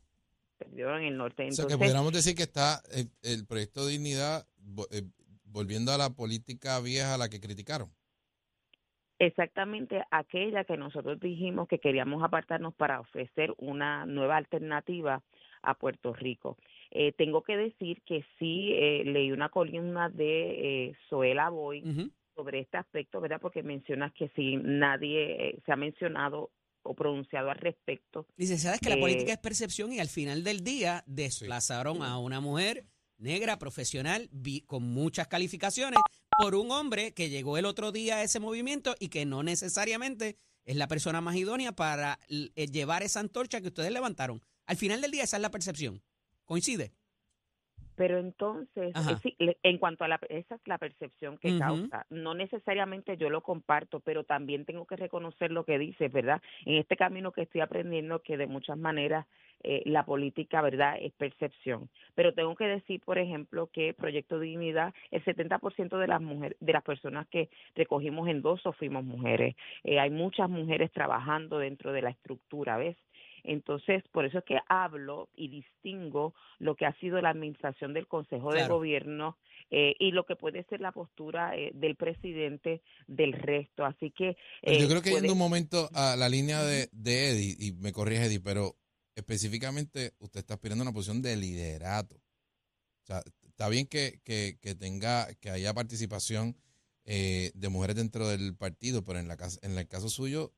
Perdieron 0.58 1.02
el 1.02 1.16
norte. 1.16 1.42
o 1.42 1.46
Entonces, 1.46 1.66
sea, 1.66 1.76
que 1.76 1.78
pudiéramos 1.78 2.12
decir 2.12 2.34
que 2.34 2.44
está 2.44 2.80
el, 2.92 3.10
el 3.22 3.46
proyecto 3.46 3.84
de 3.84 3.92
dignidad 3.92 4.46
eh, 4.90 5.02
volviendo 5.44 5.92
a 5.92 5.98
la 5.98 6.10
política 6.10 6.80
vieja 6.80 7.14
a 7.14 7.18
la 7.18 7.28
que 7.28 7.40
criticaron. 7.40 7.90
exactamente 9.18 10.02
aquella 10.10 10.64
que 10.64 10.76
nosotros 10.76 11.20
dijimos 11.20 11.68
que 11.68 11.78
queríamos 11.78 12.22
apartarnos 12.22 12.74
para 12.74 13.00
ofrecer 13.00 13.54
una 13.58 14.06
nueva 14.06 14.36
alternativa 14.36 15.22
a 15.62 15.74
Puerto 15.74 16.12
Rico. 16.12 16.56
Eh, 16.90 17.12
tengo 17.12 17.42
que 17.42 17.56
decir 17.56 18.02
que 18.02 18.24
sí 18.38 18.72
eh, 18.72 19.02
leí 19.04 19.32
una 19.32 19.48
columna 19.48 20.08
de 20.08 20.88
eh, 20.88 20.96
Zoela 21.08 21.50
Boy. 21.50 21.82
Sobre 22.34 22.60
este 22.60 22.76
aspecto, 22.76 23.20
¿verdad? 23.20 23.40
Porque 23.40 23.62
mencionas 23.62 24.12
que 24.12 24.28
si 24.36 24.56
nadie 24.56 25.48
eh, 25.50 25.62
se 25.64 25.72
ha 25.72 25.76
mencionado 25.76 26.50
o 26.82 26.94
pronunciado 26.94 27.50
al 27.50 27.56
respecto. 27.58 28.26
Licenciada, 28.36 28.74
es 28.74 28.80
que 28.80 28.90
la 28.90 28.96
Eh, 28.96 29.00
política 29.00 29.32
es 29.32 29.38
percepción 29.38 29.92
y 29.92 30.00
al 30.00 30.08
final 30.08 30.44
del 30.44 30.62
día 30.62 31.02
desplazaron 31.06 32.02
a 32.02 32.18
una 32.18 32.40
mujer 32.40 32.84
negra, 33.16 33.58
profesional, 33.58 34.28
vi- 34.32 34.62
con 34.62 34.82
muchas 34.82 35.28
calificaciones, 35.28 35.98
por 36.36 36.54
un 36.54 36.70
hombre 36.72 37.14
que 37.14 37.30
llegó 37.30 37.56
el 37.56 37.64
otro 37.64 37.90
día 37.92 38.16
a 38.16 38.22
ese 38.22 38.40
movimiento 38.40 38.94
y 38.98 39.08
que 39.08 39.24
no 39.24 39.42
necesariamente 39.42 40.36
es 40.64 40.76
la 40.76 40.88
persona 40.88 41.20
más 41.20 41.36
idónea 41.36 41.72
para 41.72 42.18
eh, 42.28 42.66
llevar 42.66 43.02
esa 43.02 43.20
antorcha 43.20 43.60
que 43.60 43.68
ustedes 43.68 43.92
levantaron. 43.92 44.42
Al 44.66 44.76
final 44.76 45.00
del 45.00 45.10
día 45.12 45.24
esa 45.24 45.36
es 45.36 45.42
la 45.42 45.50
percepción. 45.50 46.02
¿Coincide? 46.44 46.92
Pero 47.96 48.18
entonces, 48.18 48.92
eh, 48.94 49.16
sí, 49.22 49.36
en 49.38 49.78
cuanto 49.78 50.04
a 50.04 50.08
la, 50.08 50.20
esa 50.28 50.56
es 50.56 50.60
la 50.66 50.78
percepción 50.78 51.38
que 51.38 51.58
causa. 51.58 52.06
No 52.10 52.34
necesariamente 52.34 53.16
yo 53.16 53.30
lo 53.30 53.42
comparto, 53.42 54.00
pero 54.00 54.24
también 54.24 54.64
tengo 54.64 54.86
que 54.86 54.96
reconocer 54.96 55.50
lo 55.50 55.64
que 55.64 55.78
dice, 55.78 56.08
¿verdad? 56.08 56.42
En 56.64 56.76
este 56.76 56.96
camino 56.96 57.32
que 57.32 57.42
estoy 57.42 57.60
aprendiendo 57.60 58.20
que 58.20 58.36
de 58.36 58.46
muchas 58.46 58.76
maneras 58.76 59.26
eh, 59.66 59.82
la 59.86 60.04
política, 60.04 60.60
¿verdad? 60.60 60.98
Es 61.00 61.12
percepción. 61.14 61.88
Pero 62.14 62.34
tengo 62.34 62.54
que 62.54 62.66
decir, 62.66 63.00
por 63.00 63.16
ejemplo, 63.16 63.70
que 63.72 63.94
Proyecto 63.94 64.38
Dignidad, 64.38 64.92
el 65.10 65.24
70% 65.24 65.96
de 65.96 66.06
las 66.06 66.20
mujeres, 66.20 66.58
de 66.60 66.72
las 66.74 66.82
personas 66.82 67.26
que 67.28 67.48
recogimos 67.74 68.28
endosos 68.28 68.76
fuimos 68.76 69.04
mujeres. 69.04 69.56
Eh, 69.82 69.98
hay 69.98 70.10
muchas 70.10 70.50
mujeres 70.50 70.92
trabajando 70.92 71.58
dentro 71.58 71.92
de 71.92 72.02
la 72.02 72.10
estructura, 72.10 72.76
¿ves? 72.76 72.96
Entonces, 73.44 74.02
por 74.10 74.24
eso 74.24 74.38
es 74.38 74.44
que 74.44 74.58
hablo 74.68 75.28
y 75.36 75.48
distingo 75.48 76.34
lo 76.58 76.74
que 76.74 76.86
ha 76.86 76.98
sido 76.98 77.20
la 77.20 77.30
administración 77.30 77.92
del 77.92 78.08
Consejo 78.08 78.52
de. 78.52 78.66
Gobierno 78.66 79.36
eh, 79.70 79.94
y 79.98 80.10
lo 80.12 80.24
que 80.24 80.34
puede 80.36 80.64
ser 80.64 80.80
la 80.80 80.92
postura 80.92 81.56
eh, 81.56 81.70
del 81.74 81.96
presidente 81.96 82.82
del 83.06 83.32
resto. 83.34 83.84
Así 83.84 84.10
que... 84.10 84.36
Pero 84.62 84.78
yo 84.78 84.84
eh, 84.84 84.88
creo 84.88 85.02
que 85.02 85.10
puede- 85.10 85.22
yendo 85.22 85.34
un 85.34 85.38
momento 85.38 85.88
a 85.94 86.16
la 86.16 86.28
línea 86.28 86.62
de, 86.64 86.88
de 86.92 87.30
Eddie, 87.30 87.56
y 87.58 87.72
me 87.72 87.92
corrige 87.92 88.24
Eddie, 88.24 88.40
pero 88.40 88.76
específicamente 89.14 90.14
usted 90.18 90.40
está 90.40 90.54
aspirando 90.54 90.82
a 90.82 90.86
una 90.86 90.94
posición 90.94 91.22
de 91.22 91.36
liderato. 91.36 92.16
O 92.16 93.06
sea, 93.06 93.22
está 93.42 93.68
bien 93.68 93.86
que, 93.86 94.20
que, 94.24 94.58
que 94.60 94.74
tenga, 94.74 95.32
que 95.34 95.50
haya 95.50 95.74
participación 95.74 96.56
eh, 97.04 97.50
de 97.54 97.68
mujeres 97.68 97.96
dentro 97.96 98.26
del 98.28 98.56
partido, 98.56 99.04
pero 99.04 99.18
en, 99.18 99.28
la, 99.28 99.36
en 99.62 99.76
el 99.76 99.86
caso 99.86 100.08
suyo, 100.08 100.54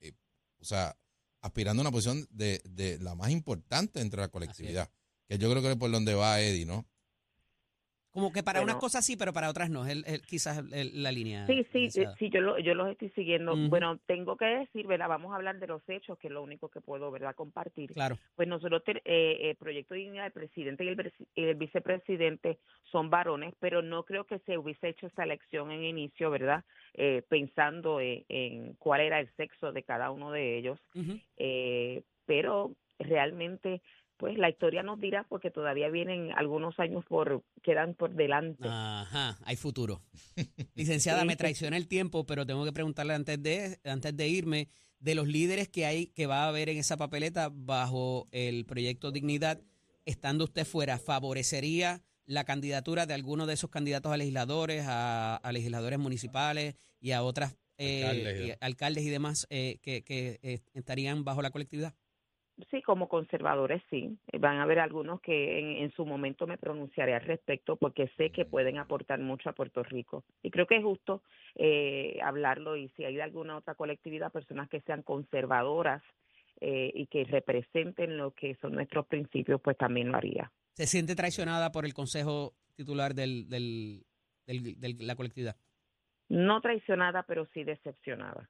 eh, 0.00 0.12
o 0.60 0.64
sea, 0.64 0.96
aspirando 1.40 1.80
a 1.80 1.84
una 1.84 1.90
posición 1.90 2.26
de, 2.30 2.60
de 2.64 2.98
la 2.98 3.14
más 3.14 3.30
importante 3.30 3.98
dentro 3.98 4.20
de 4.20 4.26
la 4.26 4.30
colectividad. 4.32 4.90
Que 5.28 5.38
yo 5.38 5.50
creo 5.50 5.62
que 5.62 5.70
es 5.72 5.76
por 5.76 5.90
donde 5.90 6.14
va 6.14 6.40
Eddie, 6.40 6.66
¿no? 6.66 6.86
Como 8.16 8.32
que 8.32 8.42
para 8.42 8.62
unas 8.62 8.76
cosas 8.76 9.04
sí, 9.04 9.14
pero 9.14 9.34
para 9.34 9.50
otras 9.50 9.68
no. 9.68 9.84
Es 9.84 9.92
el- 9.92 10.04
el- 10.06 10.22
quizás 10.22 10.64
el- 10.72 11.02
la 11.02 11.12
línea. 11.12 11.46
Sí, 11.46 11.66
sí, 11.70 12.00
eh, 12.00 12.06
sí, 12.18 12.30
yo, 12.30 12.40
lo, 12.40 12.58
yo 12.58 12.74
los 12.74 12.88
estoy 12.90 13.10
siguiendo. 13.10 13.54
Bueno, 13.68 13.98
tengo 14.06 14.38
que 14.38 14.46
decir, 14.46 14.86
¿verdad? 14.86 15.06
Vamos 15.06 15.34
a 15.34 15.36
hablar 15.36 15.58
de 15.58 15.66
los 15.66 15.86
hechos, 15.86 16.16
que 16.18 16.28
es 16.28 16.32
lo 16.32 16.42
único 16.42 16.70
que 16.70 16.80
puedo, 16.80 17.10
¿verdad?, 17.10 17.34
compartir. 17.34 17.92
Claro. 17.92 18.16
Pues 18.34 18.48
nosotros, 18.48 18.82
eh, 19.04 19.50
el 19.50 19.56
Proyecto 19.56 19.92
de 19.92 20.00
Dignidad, 20.00 20.24
el 20.24 20.32
presidente 20.32 20.82
y 20.82 20.88
el, 20.88 20.96
presi- 20.96 21.26
el 21.34 21.54
vicepresidente 21.56 22.58
son 22.90 23.10
varones, 23.10 23.52
pero 23.60 23.82
no 23.82 24.04
creo 24.04 24.24
que 24.24 24.38
se 24.46 24.56
hubiese 24.56 24.88
hecho 24.88 25.08
esa 25.08 25.24
elección 25.24 25.70
en 25.70 25.84
inicio, 25.84 26.30
¿verdad? 26.30 26.64
Eh, 26.94 27.22
pensando 27.28 28.00
eh, 28.00 28.24
en 28.30 28.72
cuál 28.76 29.02
era 29.02 29.20
el 29.20 29.28
sexo 29.36 29.72
de 29.72 29.82
cada 29.82 30.10
uno 30.10 30.32
de 30.32 30.56
ellos. 30.56 30.80
Eh, 31.36 32.02
pero 32.24 32.72
realmente 32.98 33.82
pues 34.16 34.38
la 34.38 34.48
historia 34.48 34.82
nos 34.82 35.00
dirá 35.00 35.24
porque 35.28 35.50
todavía 35.50 35.88
vienen 35.88 36.32
algunos 36.32 36.78
años 36.78 37.04
por 37.06 37.42
quedan 37.62 37.94
por 37.94 38.14
delante. 38.14 38.66
Ajá, 38.68 39.36
hay 39.44 39.56
futuro. 39.56 40.02
Licenciada, 40.74 41.22
Sí, 41.22 41.26
me 41.26 41.36
traiciona 41.36 41.76
el 41.76 41.88
tiempo, 41.88 42.24
pero 42.26 42.46
tengo 42.46 42.64
que 42.64 42.72
preguntarle 42.72 43.14
antes 43.14 43.42
de, 43.42 43.78
antes 43.84 44.16
de 44.16 44.28
irme 44.28 44.68
de 44.98 45.14
los 45.14 45.28
líderes 45.28 45.68
que 45.68 45.84
hay, 45.86 46.06
que 46.08 46.26
va 46.26 46.44
a 46.44 46.48
haber 46.48 46.68
en 46.68 46.78
esa 46.78 46.96
papeleta 46.96 47.50
bajo 47.52 48.26
el 48.32 48.64
proyecto 48.64 49.10
Dignidad, 49.12 49.60
estando 50.04 50.44
usted 50.44 50.64
fuera, 50.64 50.98
¿favorecería 50.98 52.02
la 52.24 52.44
candidatura 52.44 53.06
de 53.06 53.14
alguno 53.14 53.46
de 53.46 53.54
esos 53.54 53.70
candidatos 53.70 54.10
a 54.12 54.16
legisladores, 54.16 54.84
a, 54.86 55.36
a 55.36 55.52
legisladores 55.52 55.98
municipales 55.98 56.76
y 57.00 57.12
a 57.12 57.22
otras 57.22 57.56
eh, 57.78 58.04
Alcaldes 58.04 58.40
y 58.40 58.50
y- 58.50 58.54
alcaldes 58.60 59.04
y 59.04 59.10
demás 59.10 59.46
eh, 59.50 59.78
que, 59.82 60.02
que, 60.02 60.40
eh, 60.42 60.60
estarían 60.74 61.24
bajo 61.24 61.42
la 61.42 61.50
colectividad? 61.50 61.94
Sí, 62.70 62.80
como 62.80 63.08
conservadores 63.08 63.82
sí. 63.90 64.18
Van 64.40 64.56
a 64.56 64.62
haber 64.62 64.78
algunos 64.78 65.20
que 65.20 65.58
en, 65.58 65.82
en 65.82 65.92
su 65.92 66.06
momento 66.06 66.46
me 66.46 66.56
pronunciaré 66.56 67.14
al 67.14 67.20
respecto 67.20 67.76
porque 67.76 68.08
sé 68.16 68.30
que 68.30 68.46
pueden 68.46 68.78
aportar 68.78 69.18
mucho 69.20 69.50
a 69.50 69.52
Puerto 69.52 69.82
Rico. 69.82 70.24
Y 70.42 70.50
creo 70.50 70.66
que 70.66 70.76
es 70.78 70.82
justo 70.82 71.22
eh, 71.54 72.18
hablarlo 72.22 72.76
y 72.76 72.88
si 72.96 73.04
hay 73.04 73.14
de 73.16 73.22
alguna 73.22 73.58
otra 73.58 73.74
colectividad, 73.74 74.32
personas 74.32 74.70
que 74.70 74.80
sean 74.80 75.02
conservadoras 75.02 76.02
eh, 76.60 76.90
y 76.94 77.06
que 77.08 77.24
representen 77.24 78.16
lo 78.16 78.32
que 78.32 78.54
son 78.62 78.72
nuestros 78.72 79.06
principios, 79.06 79.60
pues 79.60 79.76
también 79.76 80.10
lo 80.10 80.16
haría. 80.16 80.50
¿Se 80.72 80.86
siente 80.86 81.14
traicionada 81.14 81.72
por 81.72 81.84
el 81.84 81.92
consejo 81.92 82.54
titular 82.74 83.14
del, 83.14 83.48
del, 83.50 84.06
del- 84.46 84.78
de 84.80 85.04
la 85.04 85.14
colectividad? 85.16 85.56
No 86.30 86.60
traicionada, 86.62 87.22
pero 87.24 87.46
sí 87.52 87.64
decepcionada. 87.64 88.48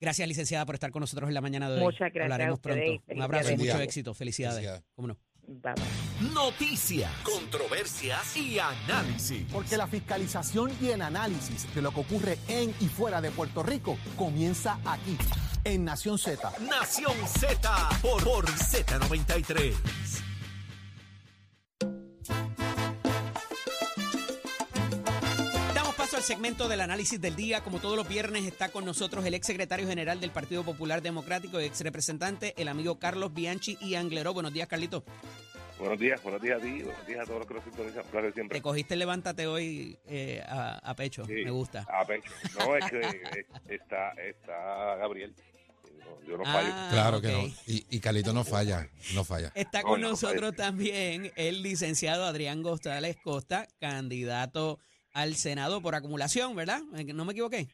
Gracias, 0.00 0.28
licenciada, 0.28 0.66
por 0.66 0.74
estar 0.74 0.90
con 0.90 1.00
nosotros 1.00 1.28
en 1.28 1.34
la 1.34 1.40
mañana 1.40 1.70
de 1.70 1.76
hoy. 1.76 1.84
Muchas 1.84 2.12
gracias 2.12 2.22
Hablaremos 2.24 2.60
pronto. 2.60 3.02
Un 3.08 3.22
abrazo 3.22 3.52
y 3.52 3.56
mucho 3.56 3.80
éxito. 3.80 4.14
Felicidades. 4.14 4.56
Felicidades. 4.56 4.84
¿Cómo 4.94 5.08
no? 5.08 5.18
Bye, 5.48 5.74
bye. 5.74 6.30
Noticias, 6.34 7.10
controversias 7.22 8.36
y 8.36 8.58
análisis. 8.58 9.46
Porque 9.52 9.76
la 9.76 9.86
fiscalización 9.86 10.72
y 10.80 10.88
el 10.88 11.02
análisis 11.02 11.72
de 11.74 11.82
lo 11.82 11.92
que 11.92 12.00
ocurre 12.00 12.38
en 12.48 12.74
y 12.80 12.88
fuera 12.88 13.20
de 13.20 13.30
Puerto 13.30 13.62
Rico 13.62 13.96
comienza 14.16 14.80
aquí, 14.84 15.16
en 15.64 15.84
Nación 15.84 16.18
Z. 16.18 16.52
Nación 16.60 17.14
Z 17.26 17.88
por, 18.02 18.24
por 18.24 18.46
Z93. 18.46 20.25
Al 26.16 26.22
segmento 26.22 26.66
del 26.66 26.80
análisis 26.80 27.20
del 27.20 27.36
día. 27.36 27.62
Como 27.62 27.78
todos 27.78 27.94
los 27.94 28.08
viernes 28.08 28.46
está 28.46 28.70
con 28.70 28.86
nosotros 28.86 29.24
el 29.26 29.34
ex 29.34 29.46
secretario 29.46 29.86
general 29.86 30.18
del 30.18 30.30
Partido 30.30 30.64
Popular 30.64 31.02
Democrático 31.02 31.60
y 31.60 31.64
ex 31.64 31.82
representante, 31.82 32.54
el 32.56 32.68
amigo 32.68 32.98
Carlos 32.98 33.34
Bianchi 33.34 33.76
y 33.82 33.96
Angleró. 33.96 34.32
Buenos 34.32 34.54
días, 34.54 34.66
Carlito. 34.66 35.04
Buenos 35.78 35.98
días, 35.98 36.22
buenos 36.22 36.40
días 36.40 36.58
a 36.58 36.64
ti, 36.64 36.82
buenos 36.82 37.06
días 37.06 37.20
a 37.20 37.24
todos 37.26 37.40
los 37.40 37.48
que 37.48 37.54
nos 37.54 37.64
sintonizan. 37.64 38.02
Un 38.06 38.10
placer 38.10 38.32
siempre. 38.32 38.58
Te 38.58 38.62
cogiste 38.62 38.94
el 38.94 39.00
levántate 39.00 39.46
hoy 39.46 39.98
eh, 40.06 40.42
a, 40.48 40.78
a 40.78 40.96
pecho. 40.96 41.26
Sí. 41.26 41.34
Me 41.44 41.50
gusta. 41.50 41.86
A 41.86 42.06
pecho. 42.06 42.30
No, 42.58 42.76
es 42.76 42.84
que 42.90 43.46
está, 43.74 44.12
está 44.12 44.96
Gabriel. 44.96 45.34
Yo 46.26 46.38
no 46.38 46.44
fallo. 46.44 46.70
Ah, 46.72 46.88
Claro 46.92 47.20
que 47.20 47.28
no. 47.28 47.46
Y, 47.66 47.86
y 47.90 48.00
Carlito 48.00 48.32
no 48.32 48.42
falla, 48.42 48.88
no 49.12 49.22
falla. 49.22 49.52
Está 49.54 49.82
con 49.82 50.00
no, 50.00 50.10
nosotros 50.10 50.56
también 50.56 51.30
el 51.36 51.62
licenciado 51.62 52.24
Adrián 52.24 52.62
González 52.62 53.18
Costa, 53.22 53.68
candidato 53.78 54.80
al 55.16 55.34
Senado 55.34 55.80
por 55.80 55.94
acumulación, 55.94 56.54
¿verdad? 56.54 56.82
Eh, 56.94 57.04
¿No 57.12 57.24
me 57.24 57.32
equivoqué? 57.32 57.68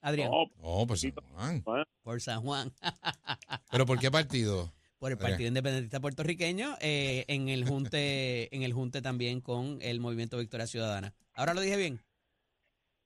Adrián, 0.00 0.30
No, 0.32 0.46
Oh, 0.60 0.84
pues 0.86 1.00
San 1.00 1.12
Juan. 1.32 1.64
por 2.02 2.20
San 2.20 2.40
Juan, 2.42 2.72
¿Pero 3.70 3.86
por 3.86 3.98
qué 4.00 4.10
partido? 4.10 4.72
por 4.98 5.10
el 5.12 5.16
Adrián. 5.18 5.30
Partido 5.32 5.48
Independentista 5.48 6.00
Puertorriqueño, 6.00 6.76
eh, 6.80 7.24
en 7.28 7.48
el 7.48 7.64
junte, 7.68 8.54
en 8.54 8.62
el 8.62 8.72
junte 8.72 9.00
también 9.02 9.40
con 9.40 9.78
el 9.82 10.00
Movimiento 10.00 10.38
Victoria 10.38 10.66
Ciudadana. 10.66 11.14
Ahora 11.34 11.54
lo 11.54 11.60
dije 11.60 11.76
bien. 11.76 12.00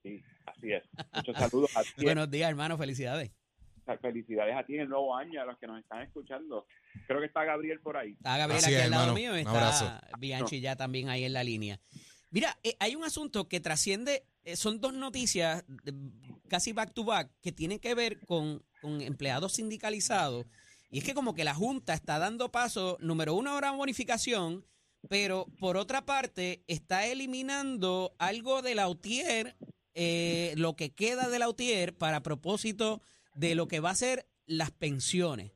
sí, 0.02 0.22
así 0.46 0.72
es. 0.72 0.82
Muchos 1.14 1.36
saludos 1.36 1.76
a 1.76 1.82
ti. 1.82 1.88
Buenos 2.02 2.30
días, 2.30 2.48
hermano, 2.50 2.76
felicidades. 2.78 3.30
Felicidades 4.00 4.56
a 4.56 4.64
ti 4.64 4.74
en 4.74 4.80
el 4.82 4.88
nuevo 4.88 5.14
año, 5.14 5.40
a 5.40 5.44
los 5.44 5.58
que 5.58 5.66
nos 5.66 5.78
están 5.78 6.02
escuchando. 6.02 6.66
Creo 7.06 7.20
que 7.20 7.26
está 7.26 7.44
Gabriel 7.44 7.80
por 7.80 7.96
ahí. 7.96 8.12
Está 8.12 8.36
Gabriel 8.38 8.58
Así 8.58 8.66
aquí 8.72 8.74
es, 8.80 8.84
al 8.84 8.90
lado 8.90 9.02
hermano. 9.04 9.18
mío, 9.20 9.32
Un 9.32 9.38
está 9.38 9.50
abrazo. 9.50 9.92
Bianchi 10.18 10.60
ya 10.60 10.76
también 10.76 11.08
ahí 11.08 11.24
en 11.24 11.32
la 11.34 11.44
línea. 11.44 11.78
Mira, 12.36 12.58
eh, 12.62 12.76
hay 12.80 12.94
un 12.94 13.02
asunto 13.02 13.48
que 13.48 13.60
trasciende, 13.60 14.26
eh, 14.44 14.56
son 14.56 14.78
dos 14.78 14.92
noticias 14.92 15.64
casi 16.50 16.74
back 16.74 16.92
to 16.92 17.02
back 17.02 17.30
que 17.40 17.50
tienen 17.50 17.78
que 17.78 17.94
ver 17.94 18.20
con, 18.26 18.62
empleados 18.82 19.54
sindicalizados. 19.54 20.44
Y 20.90 20.98
es 20.98 21.04
que 21.04 21.14
como 21.14 21.34
que 21.34 21.44
la 21.44 21.54
Junta 21.54 21.94
está 21.94 22.18
dando 22.18 22.52
paso, 22.52 22.98
número 23.00 23.32
uno, 23.34 23.52
ahora 23.52 23.70
bonificación, 23.70 24.66
pero 25.08 25.46
por 25.58 25.78
otra 25.78 26.04
parte 26.04 26.62
está 26.66 27.06
eliminando 27.06 28.14
algo 28.18 28.60
de 28.60 28.74
la 28.74 28.90
UTIER, 28.90 29.56
eh, 29.94 30.52
lo 30.58 30.76
que 30.76 30.92
queda 30.92 31.30
de 31.30 31.38
la 31.38 31.48
UTIER 31.48 31.96
para 31.96 32.22
propósito 32.22 33.00
de 33.34 33.54
lo 33.54 33.66
que 33.66 33.80
va 33.80 33.88
a 33.88 33.94
ser 33.94 34.28
las 34.44 34.70
pensiones. 34.72 35.55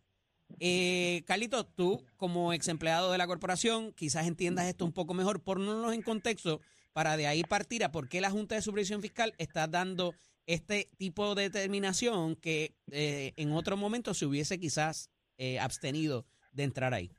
Eh, 0.58 1.22
Carlito, 1.26 1.64
tú 1.64 2.04
como 2.16 2.52
ex 2.52 2.68
empleado 2.68 3.12
de 3.12 3.18
la 3.18 3.26
corporación, 3.26 3.92
quizás 3.92 4.26
entiendas 4.26 4.66
esto 4.66 4.84
un 4.84 4.92
poco 4.92 5.14
mejor, 5.14 5.42
ponnos 5.42 5.94
en 5.94 6.02
contexto 6.02 6.60
para 6.92 7.16
de 7.16 7.26
ahí 7.26 7.42
partir 7.42 7.84
a 7.84 7.92
por 7.92 8.08
qué 8.08 8.20
la 8.20 8.30
Junta 8.30 8.56
de 8.56 8.62
Supervisión 8.62 9.00
Fiscal 9.00 9.32
está 9.38 9.66
dando 9.66 10.14
este 10.46 10.88
tipo 10.98 11.34
de 11.34 11.44
determinación 11.44 12.36
que 12.36 12.74
eh, 12.90 13.32
en 13.36 13.52
otro 13.52 13.76
momento 13.76 14.14
se 14.14 14.26
hubiese 14.26 14.58
quizás 14.58 15.10
eh, 15.38 15.58
abstenido 15.60 16.26
de 16.52 16.64
entrar 16.64 16.92
ahí. 16.92 17.10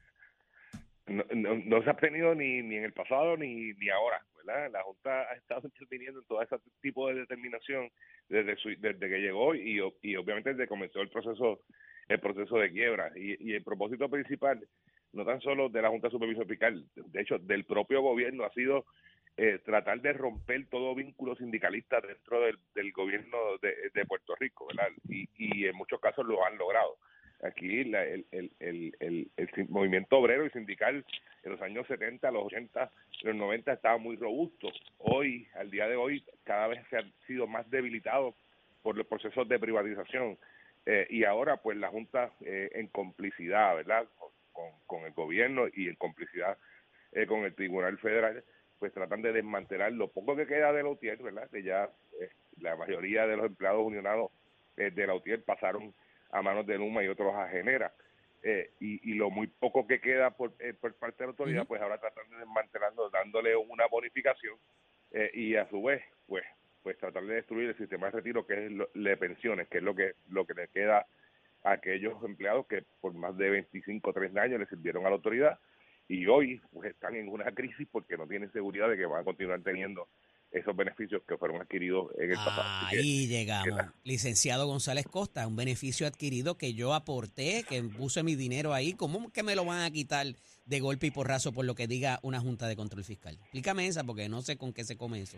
No, 1.07 1.23
no, 1.33 1.83
se 1.83 1.89
ha 1.89 1.93
obtenido 1.93 2.35
ni, 2.35 2.59
en 2.59 2.83
el 2.83 2.93
pasado 2.93 3.35
ni, 3.37 3.73
ni 3.73 3.89
ahora, 3.89 4.23
¿verdad? 4.37 4.71
La 4.71 4.83
Junta 4.83 5.21
ha 5.29 5.35
estado 5.35 5.67
interviniendo 5.67 6.19
en 6.19 6.25
todo 6.25 6.41
ese 6.41 6.55
tipo 6.81 7.07
de 7.07 7.15
determinación 7.15 7.89
desde, 8.29 8.55
su, 8.57 8.69
desde 8.77 9.09
que 9.09 9.19
llegó 9.19 9.55
y, 9.55 9.81
y 10.01 10.15
obviamente 10.15 10.51
desde 10.51 10.63
que 10.63 10.69
comenzó 10.69 11.01
el 11.01 11.09
proceso 11.09 11.61
el 12.11 12.19
proceso 12.19 12.57
de 12.57 12.71
quiebra. 12.71 13.11
Y, 13.15 13.53
el 13.53 13.63
propósito 13.63 14.09
principal, 14.09 14.59
no 15.13 15.25
tan 15.25 15.41
solo 15.41 15.69
de 15.69 15.81
la 15.81 15.89
Junta 15.89 16.07
de 16.07 16.11
Supervisión 16.11 16.47
Fiscal, 16.47 16.85
de 16.95 17.21
hecho, 17.21 17.37
del 17.39 17.65
propio 17.65 18.01
gobierno, 18.01 18.43
ha 18.43 18.53
sido 18.53 18.85
eh, 19.37 19.59
tratar 19.63 20.01
de 20.01 20.13
romper 20.13 20.67
todo 20.67 20.95
vínculo 20.95 21.35
sindicalista 21.35 22.01
dentro 22.01 22.41
del, 22.41 22.91
gobierno 22.91 23.37
de, 23.61 24.05
Puerto 24.05 24.35
Rico, 24.39 24.67
¿verdad? 24.67 24.89
Y, 25.07 25.65
en 25.65 25.75
muchos 25.75 25.99
casos 25.99 26.25
lo 26.25 26.45
han 26.45 26.57
logrado. 26.57 26.97
Aquí 27.43 27.83
la- 27.85 28.05
el, 28.05 28.21
movimiento 29.69 30.17
obrero 30.17 30.45
y 30.45 30.51
sindical 30.51 31.03
en 31.43 31.51
los 31.51 31.61
años 31.61 31.87
70, 31.87 32.29
los 32.29 32.45
80, 32.45 32.91
los 33.23 33.35
90 33.35 33.73
estaba 33.73 33.97
muy 33.97 34.15
robusto. 34.15 34.69
Hoy, 34.99 35.47
al 35.55 35.71
día 35.71 35.87
de 35.87 35.95
hoy, 35.95 36.23
cada 36.43 36.67
vez 36.67 36.85
se 36.89 36.97
han 36.97 37.11
sido 37.25 37.47
más 37.47 37.67
debilitados 37.71 38.35
por 38.83 38.97
los 38.97 39.07
procesos 39.07 39.47
de 39.47 39.59
privatización. 39.59 40.37
Eh, 40.85 41.07
y 41.09 41.23
ahora, 41.23 41.57
pues 41.57 41.77
la 41.77 41.89
Junta, 41.89 42.31
eh, 42.41 42.69
en 42.73 42.87
complicidad, 42.87 43.75
¿verdad?, 43.75 44.05
con, 44.51 44.71
con, 44.85 45.05
el 45.05 45.13
gobierno 45.13 45.67
y 45.73 45.87
en 45.87 45.95
complicidad 45.95 46.57
eh, 47.11 47.25
con 47.25 47.43
el 47.43 47.55
Tribunal 47.55 47.97
Federal, 47.99 48.43
pues 48.79 48.93
tratan 48.93 49.21
de 49.21 49.31
desmantelar 49.31 49.91
lo 49.91 50.07
poco 50.09 50.35
que 50.35 50.47
queda 50.47 50.73
de 50.73 50.83
la 50.83 50.89
UTIER, 50.89 51.21
¿verdad?, 51.21 51.49
que 51.51 51.63
ya 51.63 51.89
eh, 52.19 52.29
la 52.59 52.75
mayoría 52.75 53.27
de 53.27 53.37
los 53.37 53.45
empleados 53.45 53.85
unionados 53.85 54.31
eh, 54.77 54.91
de 54.91 55.07
la 55.07 55.13
UTIER 55.13 55.43
pasaron 55.43 55.93
a 56.31 56.41
manos 56.41 56.65
de 56.65 56.77
Luma 56.77 57.03
y 57.03 57.07
otros 57.07 57.33
a 57.35 57.47
Genera. 57.49 57.93
Eh, 58.43 58.71
y, 58.79 59.11
y 59.11 59.13
lo 59.13 59.29
muy 59.29 59.45
poco 59.45 59.85
que 59.85 60.01
queda 60.01 60.31
por, 60.31 60.53
eh, 60.59 60.73
por 60.73 60.95
parte 60.95 61.17
de 61.19 61.27
la 61.27 61.31
autoridad, 61.31 61.67
pues 61.67 61.79
ahora 61.79 61.99
tratan 61.99 62.27
de 62.31 62.37
desmantelarlo, 62.37 63.11
dándole 63.11 63.55
una 63.55 63.85
bonificación 63.85 64.57
eh, 65.11 65.29
y 65.33 65.55
a 65.55 65.69
su 65.69 65.83
vez, 65.83 66.01
pues 66.25 66.43
pues 66.83 66.97
tratar 66.97 67.25
de 67.25 67.35
destruir 67.35 67.69
el 67.69 67.77
sistema 67.77 68.07
de 68.07 68.11
retiro 68.13 68.45
que 68.45 68.65
es 68.65 68.71
lo, 68.71 68.89
de 68.93 69.17
pensiones, 69.17 69.67
que 69.67 69.77
es 69.77 69.83
lo 69.83 69.95
que 69.95 70.13
lo 70.29 70.45
que 70.45 70.53
le 70.53 70.67
queda 70.69 71.05
a 71.63 71.71
aquellos 71.71 72.23
empleados 72.23 72.65
que 72.67 72.83
por 72.99 73.13
más 73.13 73.37
de 73.37 73.49
25 73.49 74.09
o 74.09 74.13
30 74.13 74.41
años 74.41 74.59
le 74.59 74.65
sirvieron 74.67 75.05
a 75.05 75.09
la 75.09 75.15
autoridad 75.15 75.59
y 76.07 76.25
hoy 76.27 76.61
pues 76.73 76.91
están 76.91 77.15
en 77.15 77.29
una 77.29 77.51
crisis 77.51 77.87
porque 77.91 78.17
no 78.17 78.27
tienen 78.27 78.51
seguridad 78.51 78.89
de 78.89 78.97
que 78.97 79.05
van 79.05 79.21
a 79.21 79.23
continuar 79.23 79.61
teniendo 79.61 80.07
esos 80.51 80.75
beneficios 80.75 81.21
que 81.25 81.37
fueron 81.37 81.61
adquiridos 81.61 82.11
en 82.17 82.31
el 82.31 82.35
pasado. 82.35 82.89
Que, 82.89 82.97
Ahí 82.97 83.27
llegamos. 83.27 83.85
Licenciado 84.03 84.67
González 84.67 85.05
Costa, 85.05 85.47
un 85.47 85.55
beneficio 85.55 86.05
adquirido 86.05 86.57
que 86.57 86.73
yo 86.73 86.93
aporté, 86.93 87.63
que 87.67 87.81
puse 87.83 88.21
mi 88.21 88.35
dinero 88.35 88.73
ahí. 88.73 88.93
¿Cómo 88.93 89.31
que 89.31 89.43
me 89.43 89.55
lo 89.55 89.63
van 89.63 89.81
a 89.81 89.91
quitar 89.91 90.27
de 90.65 90.79
golpe 90.81 91.07
y 91.07 91.11
porrazo 91.11 91.53
por 91.53 91.63
lo 91.63 91.73
que 91.73 91.87
diga 91.87 92.19
una 92.21 92.41
Junta 92.41 92.67
de 92.67 92.75
Control 92.75 93.05
Fiscal? 93.05 93.35
Explícame 93.35 93.87
esa 93.87 94.03
porque 94.03 94.27
no 94.27 94.41
sé 94.41 94.57
con 94.57 94.73
qué 94.73 94.83
se 94.83 94.97
come 94.97 95.21
eso. 95.21 95.37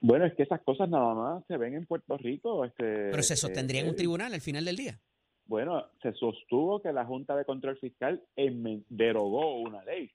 Bueno, 0.00 0.26
es 0.26 0.34
que 0.34 0.44
esas 0.44 0.60
cosas 0.62 0.88
nada 0.88 1.14
más 1.14 1.44
se 1.46 1.56
ven 1.56 1.74
en 1.74 1.86
Puerto 1.86 2.16
Rico. 2.16 2.64
Este, 2.64 3.10
Pero 3.10 3.22
se 3.22 3.36
sostendría 3.36 3.80
en 3.80 3.86
eh, 3.88 3.90
un 3.90 3.96
tribunal 3.96 4.32
al 4.32 4.40
final 4.40 4.64
del 4.64 4.76
día. 4.76 5.00
Bueno, 5.46 5.86
se 6.02 6.12
sostuvo 6.12 6.80
que 6.80 6.92
la 6.92 7.06
Junta 7.06 7.34
de 7.34 7.44
Control 7.44 7.78
Fiscal 7.78 8.22
derogó 8.36 9.60
una 9.60 9.82
ley. 9.84 10.10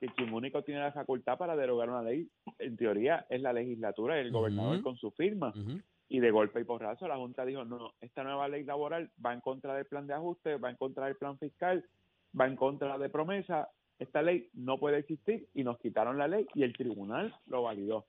Que 0.00 0.08
quien 0.08 0.32
único 0.32 0.64
tiene 0.64 0.80
la 0.80 0.92
facultad 0.92 1.38
para 1.38 1.54
derogar 1.54 1.88
una 1.90 2.02
ley, 2.02 2.28
en 2.58 2.76
teoría, 2.76 3.24
es 3.28 3.40
la 3.40 3.52
legislatura 3.52 4.16
y 4.16 4.22
el 4.22 4.32
gobernador 4.32 4.82
con 4.82 4.96
su 4.96 5.12
firma. 5.12 5.52
Y 6.08 6.18
de 6.18 6.30
golpe 6.30 6.60
y 6.60 6.64
porrazo, 6.64 7.06
la 7.06 7.16
Junta 7.16 7.44
dijo: 7.44 7.64
no, 7.64 7.92
esta 8.00 8.24
nueva 8.24 8.48
ley 8.48 8.64
laboral 8.64 9.10
va 9.24 9.32
en 9.32 9.40
contra 9.40 9.74
del 9.74 9.86
plan 9.86 10.06
de 10.06 10.14
ajuste, 10.14 10.56
va 10.56 10.70
en 10.70 10.76
contra 10.76 11.06
del 11.06 11.16
plan 11.16 11.38
fiscal, 11.38 11.84
va 12.38 12.46
en 12.46 12.56
contra 12.56 12.98
de 12.98 13.08
promesa. 13.10 13.68
esta 13.98 14.22
ley 14.22 14.48
no 14.54 14.78
puede 14.78 14.98
existir 14.98 15.48
y 15.54 15.62
nos 15.62 15.78
quitaron 15.78 16.18
la 16.18 16.26
ley 16.26 16.46
y 16.54 16.64
el 16.64 16.72
tribunal 16.72 17.36
lo 17.46 17.62
validó. 17.62 18.06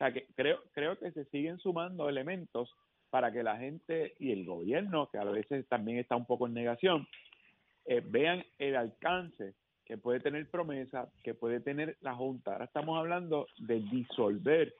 O 0.00 0.02
sea 0.02 0.14
que 0.14 0.26
creo, 0.34 0.62
creo 0.72 0.98
que 0.98 1.12
se 1.12 1.26
siguen 1.26 1.58
sumando 1.58 2.08
elementos 2.08 2.74
para 3.10 3.30
que 3.30 3.42
la 3.42 3.58
gente 3.58 4.14
y 4.18 4.32
el 4.32 4.46
gobierno, 4.46 5.10
que 5.10 5.18
a 5.18 5.24
veces 5.24 5.68
también 5.68 5.98
está 5.98 6.16
un 6.16 6.24
poco 6.24 6.46
en 6.46 6.54
negación, 6.54 7.06
eh, 7.84 8.00
vean 8.02 8.42
el 8.58 8.76
alcance 8.76 9.52
que 9.84 9.98
puede 9.98 10.20
tener 10.20 10.48
promesa, 10.48 11.10
que 11.22 11.34
puede 11.34 11.60
tener 11.60 11.98
la 12.00 12.14
Junta. 12.14 12.52
Ahora 12.52 12.64
estamos 12.64 12.98
hablando 12.98 13.46
de 13.58 13.80
disolver 13.80 14.74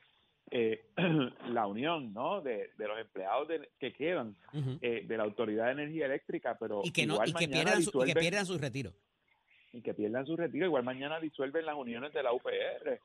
eh, 0.50 0.86
la 1.48 1.66
unión 1.66 2.14
¿no? 2.14 2.40
de, 2.40 2.70
los 2.78 2.98
empleados 2.98 3.46
que 3.78 3.92
quedan 3.92 4.34
eh, 4.80 5.04
de 5.06 5.16
la 5.18 5.24
Autoridad 5.24 5.66
de 5.66 5.72
Energía 5.72 6.06
Eléctrica, 6.06 6.56
pero 6.58 6.80
y 6.82 6.92
que, 6.92 7.06
no, 7.06 7.18
y 7.26 7.34
que, 7.34 7.46
pierdan, 7.46 7.82
su, 7.82 8.02
y 8.02 8.06
que 8.06 8.20
pierdan 8.20 8.46
su 8.46 8.56
retiro. 8.56 8.94
Y 9.74 9.82
que 9.82 9.92
pierdan 9.92 10.24
su 10.24 10.34
retiro. 10.34 10.64
Igual 10.64 10.84
mañana 10.84 11.20
disuelven 11.20 11.66
las 11.66 11.76
uniones 11.76 12.14
de 12.14 12.22
la 12.22 12.32
UPR. 12.32 12.98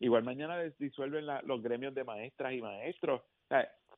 Igual 0.00 0.24
mañana 0.24 0.58
disuelven 0.78 1.26
los 1.44 1.62
gremios 1.62 1.94
de 1.94 2.04
maestras 2.04 2.52
y 2.52 2.60
maestros. 2.60 3.22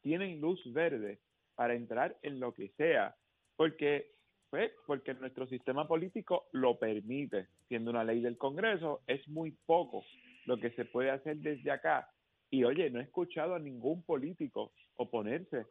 Tienen 0.03 0.41
luz 0.41 0.61
verde 0.73 1.21
para 1.55 1.75
entrar 1.75 2.17
en 2.23 2.39
lo 2.39 2.53
que 2.53 2.69
sea, 2.77 3.17
porque 3.57 4.17
pues, 4.51 4.71
porque 4.87 5.15
nuestro 5.15 5.47
sistema 5.49 5.89
político 5.89 6.47
lo 6.53 6.79
permite, 6.79 7.49
siendo 7.69 7.91
una 7.91 8.05
ley 8.05 8.21
del 8.21 8.39
Congreso, 8.39 9.03
es 9.07 9.27
muy 9.29 9.51
poco 9.67 10.05
lo 10.47 10.59
que 10.59 10.71
se 10.71 10.85
puede 10.85 11.11
hacer 11.11 11.39
desde 11.39 11.71
acá. 11.71 12.09
Y 12.51 12.65
oye, 12.65 12.89
no 12.91 13.01
he 13.01 13.03
escuchado 13.03 13.55
a 13.55 13.59
ningún 13.59 14.05
político 14.05 14.73
oponerse 14.95 15.67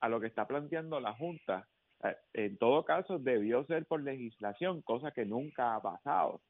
a 0.00 0.08
lo 0.08 0.20
que 0.20 0.26
está 0.26 0.46
planteando 0.46 1.00
la 1.00 1.14
Junta. 1.14 1.66
Eh, 2.04 2.16
en 2.34 2.58
todo 2.58 2.84
caso, 2.84 3.18
debió 3.18 3.64
ser 3.64 3.86
por 3.86 4.02
legislación, 4.02 4.82
cosa 4.82 5.10
que 5.10 5.24
nunca 5.24 5.74
ha 5.74 5.82
pasado. 5.82 6.42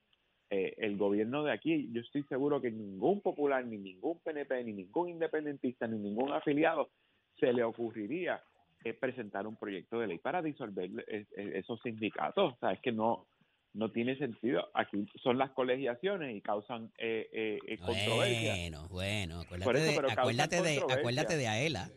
Eh, 0.50 0.74
el 0.78 0.96
gobierno 0.96 1.44
de 1.44 1.52
aquí, 1.52 1.90
yo 1.92 2.00
estoy 2.00 2.22
seguro 2.24 2.60
que 2.60 2.70
ningún 2.70 3.20
popular, 3.20 3.64
ni 3.66 3.76
ningún 3.76 4.18
PNP, 4.20 4.64
ni 4.64 4.72
ningún 4.72 5.10
independentista, 5.10 5.86
ni 5.86 5.98
ningún 5.98 6.32
afiliado 6.32 6.90
se 7.38 7.52
le 7.52 7.62
ocurriría 7.62 8.42
eh, 8.84 8.94
presentar 8.94 9.46
un 9.46 9.56
proyecto 9.56 9.98
de 9.98 10.06
ley 10.06 10.18
para 10.18 10.40
disolver 10.42 10.90
eh, 11.08 11.26
eh, 11.36 11.52
esos 11.56 11.80
sindicatos. 11.82 12.54
O 12.54 12.58
sea, 12.58 12.72
es 12.72 12.80
que 12.80 12.92
no, 12.92 13.26
no 13.74 13.90
tiene 13.90 14.16
sentido. 14.18 14.68
Aquí 14.74 15.06
son 15.22 15.38
las 15.38 15.50
colegiaciones 15.50 16.36
y 16.36 16.40
causan 16.40 16.92
eh, 16.98 17.58
controversia. 17.84 18.54
Bueno, 18.54 18.88
bueno, 18.88 19.40
acuérdate, 19.40 19.80
de, 19.80 20.12
acuérdate, 20.12 20.62
de, 20.62 20.78
acuérdate 20.78 21.36
de 21.36 21.48
AELA, 21.48 21.90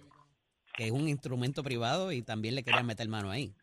que 0.75 0.85
es 0.85 0.91
un 0.91 1.07
instrumento 1.07 1.63
privado 1.63 2.11
y 2.11 2.21
también 2.21 2.55
le 2.55 2.63
querían 2.63 2.85
meter 2.85 3.07
mano 3.07 3.29
ahí. 3.29 3.53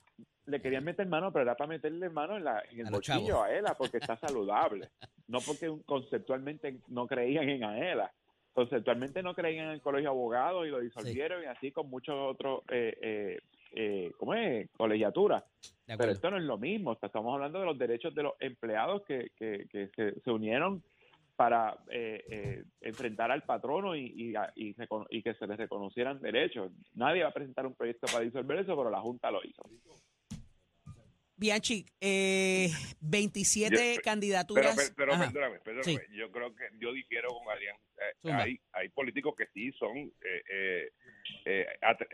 Le 0.48 0.60
querían 0.60 0.84
meter 0.84 1.06
mano, 1.06 1.32
pero 1.32 1.44
era 1.44 1.56
para 1.56 1.68
meterle 1.68 2.10
mano 2.10 2.36
en, 2.36 2.44
la, 2.44 2.62
en 2.70 2.80
el 2.80 2.90
bolsillo 2.90 3.42
a 3.42 3.46
AELA 3.46 3.74
porque 3.76 3.98
está 3.98 4.16
saludable. 4.16 4.88
no 5.28 5.38
porque 5.40 5.72
conceptualmente 5.86 6.80
no 6.88 7.06
creían 7.06 7.48
en 7.48 7.64
AELA 7.64 8.12
conceptualmente 8.58 9.22
no 9.22 9.36
creían 9.36 9.66
en 9.66 9.72
el 9.74 9.80
colegio 9.80 10.10
de 10.10 10.16
abogados 10.16 10.66
y 10.66 10.70
lo 10.70 10.80
disolvieron 10.80 11.44
y 11.44 11.46
así 11.46 11.70
con 11.70 11.88
muchos 11.88 12.16
otros, 12.18 12.62
eh, 12.72 12.92
eh, 13.00 13.38
eh, 13.72 14.12
¿cómo 14.18 14.34
es? 14.34 14.68
Colegiaturas. 14.76 15.44
Pero 15.86 16.10
esto 16.10 16.28
no 16.28 16.38
es 16.38 16.42
lo 16.42 16.58
mismo, 16.58 16.98
estamos 17.00 17.32
hablando 17.32 17.60
de 17.60 17.66
los 17.66 17.78
derechos 17.78 18.12
de 18.16 18.24
los 18.24 18.32
empleados 18.40 19.02
que, 19.06 19.30
que, 19.38 19.68
que 19.70 20.14
se, 20.24 20.30
unieron 20.32 20.82
para 21.36 21.78
eh, 21.88 22.64
enfrentar 22.80 23.30
al 23.30 23.44
patrono 23.44 23.94
y, 23.94 24.06
y, 24.06 24.34
y, 24.56 24.74
y, 25.10 25.22
que 25.22 25.34
se 25.34 25.46
les 25.46 25.56
reconocieran 25.56 26.20
derechos. 26.20 26.72
Nadie 26.96 27.22
va 27.22 27.28
a 27.28 27.32
presentar 27.32 27.64
un 27.64 27.74
proyecto 27.74 28.08
para 28.08 28.24
disolver 28.24 28.58
eso, 28.58 28.76
pero 28.76 28.90
la 28.90 29.00
Junta 29.00 29.30
lo 29.30 29.40
hizo. 29.44 29.62
Bianchi, 31.38 31.86
eh, 32.00 32.68
27 33.00 34.00
candidaturas. 34.02 34.74
Pero, 34.74 35.12
pero 35.12 35.32
perdóname, 35.32 35.60
perdóname. 35.60 36.06
Yo 36.10 36.32
creo 36.32 36.54
que 36.54 36.64
yo 36.80 36.92
difiero 36.92 37.28
con 37.28 37.48
Adrián. 37.48 37.76
Eh, 37.96 38.32
hay, 38.32 38.60
hay 38.72 38.88
políticos 38.88 39.36
que 39.36 39.46
sí 39.54 39.70
son, 39.78 39.96
eh, 39.96 40.42
eh, 40.50 40.92
eh 41.44 41.66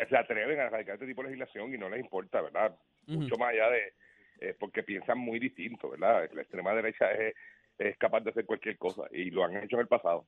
se 0.09 0.17
atreven 0.17 0.61
a 0.61 0.69
radicar 0.69 0.95
este 0.95 1.07
tipo 1.07 1.23
de 1.23 1.31
legislación 1.31 1.75
y 1.75 1.79
no 1.79 1.89
les 1.89 2.01
importa, 2.01 2.43
¿verdad? 2.43 2.77
Mucho 3.07 3.37
más 3.37 3.55
allá 3.55 3.71
de, 3.71 4.55
porque 4.55 4.83
piensan 4.83 5.19
muy 5.19 5.39
distinto, 5.39 5.89
¿verdad? 5.89 6.29
La 6.35 6.43
extrema 6.43 6.75
derecha 6.75 7.11
es, 7.13 7.35
es 7.79 7.97
capaz 7.97 8.21
de 8.21 8.31
hacer 8.31 8.45
cualquier 8.45 8.77
cosa 8.77 9.05
y 9.11 9.31
lo 9.31 9.43
han 9.43 9.57
hecho 9.57 9.77
en 9.77 9.81
el 9.81 9.89
pasado. 9.89 10.27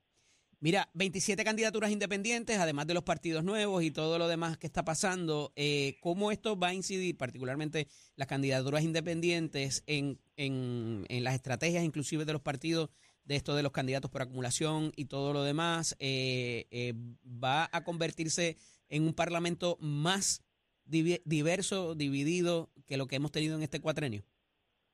Mira, 0.67 0.89
27 0.95 1.45
candidaturas 1.45 1.93
independientes, 1.93 2.59
además 2.59 2.89
de 2.89 2.95
los 2.95 3.05
partidos 3.05 3.45
nuevos 3.45 3.85
y 3.85 3.93
todo 3.93 4.19
lo 4.19 4.27
demás 4.27 4.59
que 4.59 4.67
está 4.67 4.85
pasando. 4.85 5.53
Eh, 5.55 5.97
¿Cómo 6.01 6.33
esto 6.33 6.59
va 6.59 6.71
a 6.71 6.75
incidir, 6.75 7.17
particularmente 7.17 7.87
las 8.17 8.27
candidaturas 8.27 8.83
independientes, 8.83 9.85
en, 9.87 10.19
en, 10.37 11.05
en, 11.09 11.23
las 11.23 11.35
estrategias 11.35 11.85
inclusive 11.85 12.25
de 12.25 12.33
los 12.33 12.43
partidos 12.43 12.91
de 13.23 13.37
esto 13.37 13.55
de 13.55 13.63
los 13.63 13.71
candidatos 13.71 14.11
por 14.11 14.23
acumulación 14.23 14.91
y 14.97 15.05
todo 15.05 15.33
lo 15.33 15.45
demás? 15.45 15.95
Eh, 16.01 16.67
eh, 16.73 16.95
¿Va 17.25 17.69
a 17.71 17.85
convertirse 17.85 18.57
en 18.89 19.05
un 19.05 19.15
parlamento 19.15 19.79
más 19.81 20.43
diverso, 20.85 21.95
dividido 21.95 22.73
que 22.87 22.97
lo 22.97 23.07
que 23.07 23.15
hemos 23.15 23.31
tenido 23.31 23.55
en 23.55 23.63
este 23.63 23.81
cuatrenio? 23.81 24.25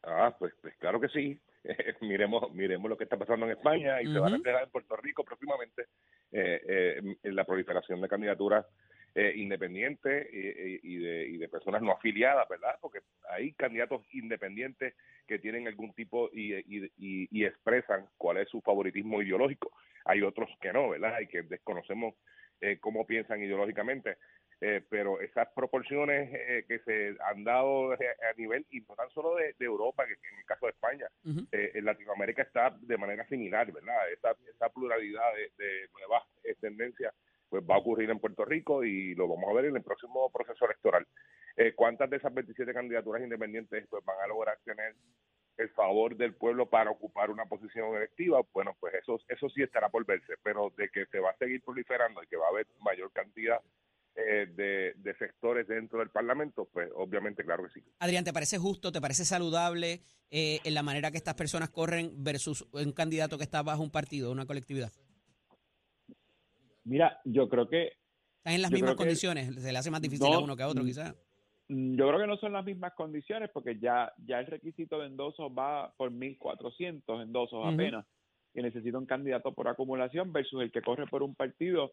Ah, 0.03 0.37
pues, 0.39 0.53
pues 0.61 0.75
claro 0.77 1.01
que 1.01 1.09
sí. 1.09 1.41
miremos 2.01 2.53
miremos 2.53 2.89
lo 2.89 2.97
que 2.97 3.05
está 3.05 3.17
pasando 3.17 3.47
en 3.47 3.53
España 3.53 4.03
y 4.03 4.07
se 4.07 4.19
va 4.19 4.27
a 4.27 4.31
reflejar 4.31 4.65
en 4.65 4.71
Puerto 4.71 4.97
Rico 4.97 5.25
próximamente 5.25 5.87
eh, 6.33 7.01
eh, 7.23 7.31
la 7.31 7.45
proliferación 7.45 8.01
de 8.01 8.09
candidaturas 8.09 8.67
eh, 9.15 9.35
independientes 9.37 10.27
y, 10.33 10.97
de, 10.97 11.27
y 11.29 11.37
de 11.37 11.49
personas 11.51 11.83
no 11.83 11.93
afiliadas, 11.93 12.49
¿verdad? 12.49 12.77
Porque 12.81 13.01
hay 13.29 13.53
candidatos 13.53 14.03
independientes 14.13 14.95
que 15.27 15.39
tienen 15.39 15.69
algún 15.69 15.93
tipo 15.93 16.31
y, 16.33 16.55
y, 16.55 16.91
y, 16.97 17.45
expresan 17.45 18.07
cuál 18.17 18.39
es 18.39 18.49
su 18.49 18.63
favoritismo 18.63 19.21
ideológico. 19.21 19.71
Hay 20.07 20.23
otros 20.23 20.49
que 20.63 20.73
no, 20.73 20.89
¿verdad? 20.89 21.21
Y 21.21 21.27
que 21.27 21.43
desconocemos 21.43 22.15
cómo 22.81 23.07
piensan 23.07 23.43
ideológicamente. 23.43 24.17
Eh, 24.65 24.81
pero 24.89 25.21
esas 25.21 25.49
proporciones 25.57 26.31
eh, 26.33 26.65
que 26.69 26.79
se 26.85 27.17
han 27.25 27.43
dado 27.43 27.95
eh, 27.95 28.07
a 28.31 28.33
nivel, 28.39 28.65
y 28.71 28.81
no 28.83 28.95
tan 28.95 29.11
solo 29.11 29.35
de, 29.35 29.57
Europa, 29.59 30.07
que 30.07 30.13
en 30.13 30.39
el 30.39 30.45
caso 30.45 30.67
de 30.67 30.71
España, 30.71 31.09
en 31.51 31.85
Latinoamérica 31.85 32.43
está 32.43 32.71
de 32.81 32.97
manera 32.97 33.27
similar, 33.27 33.73
¿verdad? 33.73 34.09
Esa, 34.13 34.37
esa 34.49 34.69
pluralidad 34.69 35.35
de, 35.35 35.65
de 35.65 35.89
nuevas 35.95 36.23
tendencias 36.61 37.13
pues 37.49 37.65
va 37.69 37.75
a 37.75 37.79
ocurrir 37.79 38.09
en 38.11 38.21
Puerto 38.21 38.45
Rico 38.45 38.85
y 38.85 39.17
lo 39.17 39.27
vamos 39.27 39.51
a 39.51 39.53
ver 39.53 39.65
en 39.65 39.77
el 39.77 39.83
próximo 39.83 40.31
proceso 40.31 40.65
electoral. 40.65 41.07
¿Cuántas 41.75 42.09
de 42.09 42.17
esas 42.17 42.33
27 42.33 42.73
candidaturas 42.73 43.23
independientes 43.23 43.87
pues 43.91 44.05
van 44.05 44.21
a 44.23 44.29
lograr 44.29 44.59
tener 44.65 44.95
el 45.59 45.69
favor 45.71 46.17
del 46.17 46.35
pueblo 46.35 46.67
para 46.67 46.91
ocupar 46.91 47.31
una 47.31 47.45
posición 47.45 47.95
electiva, 47.95 48.41
bueno, 48.55 48.75
pues 48.81 48.95
eso, 48.95 49.21
eso 49.29 49.51
sí 49.51 49.63
estará 49.63 49.91
por 49.91 50.07
verse, 50.07 50.35
pero 50.43 50.73
de 50.77 50.89
que 50.89 51.05
se 51.07 51.19
va 51.19 51.31
a 51.31 51.37
seguir 51.37 51.63
proliferando 51.63 52.23
y 52.23 52.27
que 52.27 52.37
va 52.37 52.47
a 52.47 52.51
haber 52.51 52.67
mayor 52.81 53.13
cantidad 53.13 53.61
eh, 54.15 54.47
de, 54.95 55.15
sectores 55.15 55.67
dentro 55.67 55.99
del 55.99 56.11
Parlamento, 56.11 56.69
pues 56.71 56.91
obviamente 56.95 57.45
claro 57.45 57.65
que 57.65 57.81
sí. 57.81 57.87
Adrián, 57.99 58.25
¿te 58.25 58.33
parece 58.33 58.59
justo, 58.59 58.93
te 58.93 59.01
parece 59.01 59.25
saludable 59.25 60.03
eh, 60.31 60.61
en 60.65 60.75
la 60.75 60.83
manera 60.83 61.11
que 61.11 61.17
estas 61.17 61.35
personas 61.35 61.71
corren 61.71 62.13
versus 62.23 62.67
un 62.73 62.93
candidato 62.93 63.39
que 63.39 63.45
está 63.45 63.63
bajo 63.63 63.83
un 63.83 63.91
partido, 63.91 64.31
una 64.31 64.45
colectividad? 64.45 64.93
Mira, 66.85 67.21
yo 67.25 67.49
creo 67.49 67.69
que... 67.69 67.93
Están 68.39 68.55
en 68.55 68.63
las 68.63 68.71
mismas 68.71 68.97
condiciones, 68.97 69.55
se 69.55 69.73
le 69.73 69.79
hace 69.79 69.91
más 69.91 70.03
difícil 70.03 70.33
a 70.33 70.41
uno 70.41 70.57
que 70.57 70.63
a 70.63 70.69
otro 70.69 70.83
mm, 70.83 70.87
quizás. 70.87 71.15
Mm, 71.69 71.97
yo 71.97 72.09
creo 72.09 72.21
que 72.21 72.27
no 72.27 72.37
son 72.37 72.53
las 72.53 72.65
mismas 72.65 72.93
condiciones 72.95 73.49
porque 73.51 73.79
ya, 73.79 74.13
ya 74.27 74.41
el 74.41 74.47
requisito 74.47 74.99
de 74.99 75.07
endosos 75.07 75.51
va 75.57 75.93
por 75.97 76.11
1.400 76.11 77.23
endosos 77.23 77.65
apenas 77.65 78.05
y 78.53 78.61
necesita 78.61 78.99
un 78.99 79.07
candidato 79.07 79.55
por 79.55 79.69
acumulación 79.69 80.33
versus 80.33 80.61
el 80.61 80.71
que 80.71 80.83
corre 80.83 81.07
por 81.07 81.23
un 81.23 81.35
partido 81.35 81.93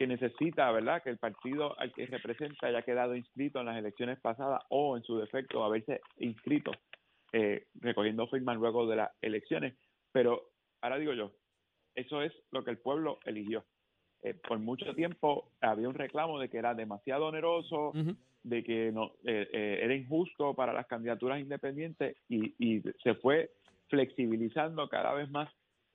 que 0.00 0.06
necesita, 0.06 0.72
¿verdad?, 0.72 1.02
que 1.02 1.10
el 1.10 1.18
partido 1.18 1.78
al 1.78 1.92
que 1.92 2.06
representa 2.06 2.68
haya 2.68 2.80
quedado 2.80 3.14
inscrito 3.14 3.60
en 3.60 3.66
las 3.66 3.76
elecciones 3.76 4.18
pasadas 4.18 4.62
o, 4.70 4.96
en 4.96 5.02
su 5.02 5.18
defecto, 5.18 5.62
haberse 5.62 6.00
inscrito 6.16 6.70
eh, 7.34 7.66
recogiendo 7.74 8.26
firmas 8.28 8.56
luego 8.56 8.86
de 8.86 8.96
las 8.96 9.10
elecciones. 9.20 9.76
Pero 10.10 10.52
ahora 10.80 10.96
digo 10.96 11.12
yo, 11.12 11.32
eso 11.94 12.22
es 12.22 12.32
lo 12.50 12.64
que 12.64 12.70
el 12.70 12.78
pueblo 12.78 13.18
eligió. 13.26 13.66
Eh, 14.22 14.32
por 14.32 14.58
mucho 14.58 14.94
tiempo 14.94 15.52
había 15.60 15.90
un 15.90 15.94
reclamo 15.94 16.38
de 16.38 16.48
que 16.48 16.56
era 16.56 16.72
demasiado 16.72 17.26
oneroso, 17.26 17.92
de 18.42 18.64
que 18.64 18.92
no 18.92 19.12
eh, 19.26 19.80
era 19.82 19.94
injusto 19.94 20.54
para 20.54 20.72
las 20.72 20.86
candidaturas 20.86 21.40
independientes 21.40 22.16
y, 22.26 22.54
y 22.58 22.80
se 23.02 23.16
fue 23.16 23.50
flexibilizando 23.88 24.88
cada 24.88 25.12
vez 25.12 25.30
más 25.30 25.50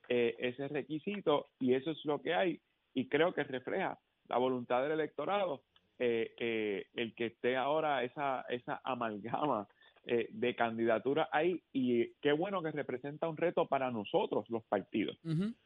ese 0.08 0.68
requisito 0.68 1.48
y 1.58 1.74
eso 1.74 1.90
es 1.90 2.04
lo 2.04 2.22
que 2.22 2.32
hay 2.32 2.60
y 2.96 3.08
creo 3.08 3.34
que 3.34 3.44
refleja 3.44 3.98
la 4.26 4.38
voluntad 4.38 4.82
del 4.82 4.92
electorado 4.92 5.62
eh, 5.98 6.34
eh, 6.38 6.86
el 6.94 7.14
que 7.14 7.26
esté 7.26 7.56
ahora 7.56 8.02
esa, 8.02 8.44
esa 8.48 8.80
amalgama 8.84 9.68
eh, 10.04 10.28
de 10.30 10.56
candidatura 10.56 11.28
ahí 11.30 11.62
y 11.74 12.14
qué 12.22 12.32
bueno 12.32 12.62
que 12.62 12.70
representa 12.70 13.28
un 13.28 13.36
reto 13.36 13.66
para 13.66 13.90
nosotros 13.90 14.48
los 14.48 14.64
partidos, 14.64 15.18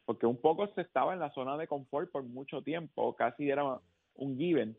porque 0.05 0.27
un 0.27 0.41
poco 0.41 0.67
se 0.75 0.81
estaba 0.81 1.15
en 1.15 1.21
la 1.21 1.31
zona 1.31 1.57
de 1.57 1.69
confort 1.69 2.11
por 2.11 2.25
mucho 2.25 2.63
tiempo, 2.63 3.15
casi 3.15 3.49
era 3.49 3.79
un 4.15 4.37
given, 4.37 4.77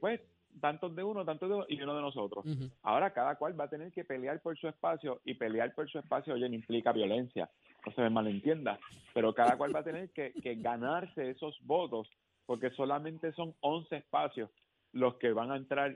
pues 0.00 0.20
tantos 0.60 0.94
de 0.94 1.02
uno, 1.02 1.24
tantos 1.24 1.48
de 1.48 1.54
uno 1.54 1.66
y 1.68 1.80
uno 1.82 1.96
de 1.96 2.02
nosotros. 2.02 2.44
Ahora 2.82 3.12
cada 3.12 3.36
cual 3.36 3.58
va 3.58 3.64
a 3.64 3.70
tener 3.70 3.92
que 3.92 4.04
pelear 4.04 4.40
por 4.40 4.56
su 4.58 4.68
espacio 4.68 5.20
y 5.24 5.34
pelear 5.34 5.74
por 5.74 5.88
su 5.88 5.98
espacio, 5.98 6.34
oye, 6.34 6.48
no 6.48 6.54
implica 6.54 6.92
violencia, 6.92 7.50
no 7.86 7.92
se 7.92 8.00
me 8.00 8.10
malentienda, 8.10 8.78
pero 9.12 9.34
cada 9.34 9.56
cual 9.56 9.74
va 9.74 9.80
a 9.80 9.84
tener 9.84 10.10
que, 10.10 10.32
que 10.32 10.54
ganarse 10.56 11.30
esos 11.30 11.58
votos 11.62 12.08
porque 12.46 12.70
solamente 12.70 13.32
son 13.32 13.54
11 13.60 13.96
espacios 13.96 14.50
los 14.92 15.16
que 15.16 15.32
van 15.32 15.50
a 15.50 15.56
entrar 15.56 15.90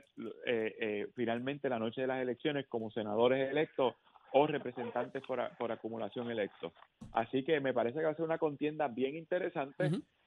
eh, 0.45 0.75
eh, 0.79 1.07
finalmente 1.15 1.69
la 1.69 1.79
noche 1.79 2.01
de 2.01 2.07
las 2.07 2.21
elecciones 2.21 2.67
como 2.67 2.91
senadores 2.91 3.49
electos 3.49 3.95
o 4.31 4.47
representantes 4.47 5.23
por, 5.23 5.39
a- 5.39 5.49
por 5.57 5.71
acumulación 5.71 6.29
electos. 6.31 6.73
Así 7.13 7.43
que 7.43 7.59
me 7.59 7.73
parece 7.73 7.99
que 7.99 8.05
va 8.05 8.11
a 8.11 8.15
ser 8.15 8.25
una 8.25 8.37
contienda 8.37 8.87
bien 8.87 9.15
interesante. 9.15 9.83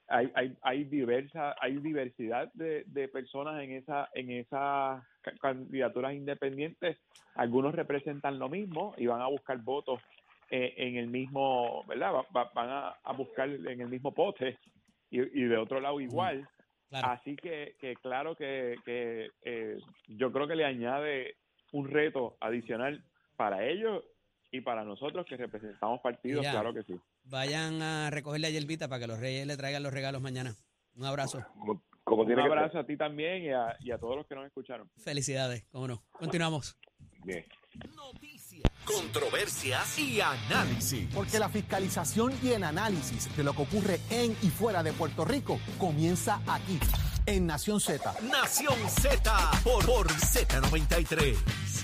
Hay, 0.07 0.29
hay, 0.35 0.53
hay 0.61 0.83
diversa, 0.83 1.55
hay 1.61 1.77
diversidad 1.77 2.51
de, 2.53 2.83
de 2.87 3.07
personas 3.07 3.61
en 3.63 3.71
esa, 3.71 4.09
en 4.13 4.31
esas 4.31 5.01
ca- 5.21 5.37
candidaturas 5.39 6.13
independientes. 6.13 6.97
Algunos 7.35 7.73
representan 7.73 8.37
lo 8.37 8.49
mismo 8.49 8.93
y 8.97 9.07
van 9.07 9.21
a 9.21 9.27
buscar 9.27 9.57
votos 9.59 10.01
eh, 10.49 10.73
en 10.77 10.97
el 10.97 11.07
mismo, 11.07 11.85
¿verdad? 11.87 12.13
Va- 12.13 12.25
va- 12.35 12.51
van 12.53 12.69
a, 12.69 12.89
a 13.03 13.13
buscar 13.13 13.49
en 13.49 13.79
el 13.81 13.87
mismo 13.87 14.13
pote 14.13 14.57
y, 15.09 15.21
y 15.21 15.43
de 15.45 15.57
otro 15.57 15.79
lado 15.79 16.01
igual. 16.01 16.47
Claro. 16.89 17.07
Así 17.07 17.35
que, 17.37 17.75
que 17.79 17.95
claro 17.95 18.35
que, 18.35 18.75
que 18.85 19.31
eh, 19.45 19.79
yo 20.09 20.31
creo 20.31 20.47
que 20.47 20.55
le 20.55 20.65
añade 20.65 21.37
un 21.71 21.89
reto 21.89 22.35
adicional 22.41 23.01
para 23.35 23.65
ellos 23.65 24.03
y 24.51 24.61
para 24.61 24.83
nosotros 24.83 25.25
que 25.27 25.35
representamos 25.35 25.99
partidos, 26.01 26.45
claro 26.45 26.73
que 26.73 26.83
sí. 26.83 26.93
Vayan 27.23 27.81
a 27.81 28.09
recogerle 28.11 28.47
a 28.47 28.51
Yelvita 28.51 28.87
para 28.87 28.99
que 28.99 29.07
los 29.07 29.19
reyes 29.19 29.47
le 29.47 29.57
traigan 29.57 29.81
los 29.81 29.93
regalos 29.93 30.21
mañana. 30.21 30.55
Un 30.95 31.05
abrazo. 31.05 31.43
Como, 31.57 31.81
como 32.03 32.21
Un 32.21 32.27
tiene 32.27 32.43
que 32.43 32.49
abrazo 32.49 32.79
a 32.79 32.85
ti 32.85 32.95
también 32.95 33.43
y 33.43 33.49
a, 33.49 33.75
y 33.79 33.91
a 33.91 33.97
todos 33.97 34.15
los 34.15 34.27
que 34.27 34.35
nos 34.35 34.45
escucharon. 34.45 34.89
Felicidades, 34.97 35.65
cómo 35.71 35.87
no. 35.87 36.03
Continuamos. 36.11 36.77
Bien. 37.23 37.45
Noticias, 37.95 38.69
controversias 38.85 39.97
y 39.97 40.21
análisis. 40.21 41.09
Porque 41.15 41.39
la 41.39 41.49
fiscalización 41.49 42.33
y 42.43 42.49
el 42.49 42.63
análisis 42.63 43.35
de 43.35 43.43
lo 43.43 43.53
que 43.53 43.63
ocurre 43.63 43.99
en 44.11 44.31
y 44.43 44.49
fuera 44.49 44.83
de 44.83 44.93
Puerto 44.93 45.25
Rico 45.25 45.59
comienza 45.79 46.41
aquí, 46.45 46.79
en 47.25 47.47
Nación 47.47 47.79
Z. 47.79 48.13
Nación 48.29 48.77
Z 48.87 49.51
por, 49.63 49.83
por 49.85 50.07
Z93. 50.09 51.82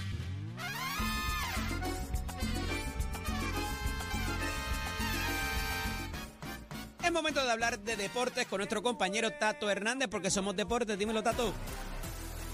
Es 7.10 7.14
momento 7.14 7.44
de 7.44 7.52
hablar 7.52 7.80
de 7.80 7.96
deportes 7.96 8.46
con 8.46 8.60
nuestro 8.60 8.84
compañero 8.84 9.32
Tato 9.32 9.68
Hernández, 9.68 10.10
porque 10.10 10.30
somos 10.30 10.56
deportes. 10.56 10.96
Dímelo, 10.96 11.24
Tato. 11.24 11.52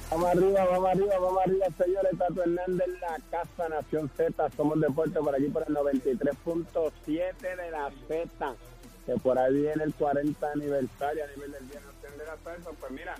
Vamos 0.09 0.29
arriba, 0.29 0.63
vamos 0.63 0.89
arriba, 0.91 1.19
vamos 1.19 1.39
arriba, 1.45 1.65
señores. 1.77 2.17
Tato 2.17 2.41
Hernández 2.41 2.87
la 3.01 3.17
Casa 3.29 3.67
Nación 3.67 4.09
Z. 4.15 4.49
Somos 4.55 4.79
deporte 4.79 5.19
por 5.19 5.35
aquí 5.35 5.49
por 5.49 5.65
el 5.67 5.75
93.7 5.75 7.35
de 7.37 7.69
la 7.69 7.91
Z. 8.07 8.55
Que 9.05 9.15
por 9.15 9.37
ahí 9.37 9.55
viene 9.55 9.83
el 9.83 9.93
40 9.93 10.49
aniversario 10.49 11.25
a 11.25 11.27
nivel 11.27 11.51
del 11.51 11.67
Día 11.67 11.81
Nacional 11.81 12.17
de 12.17 12.25
la 12.25 12.37
Salsa. 12.41 12.69
Pues 12.79 12.91
mira, 12.93 13.15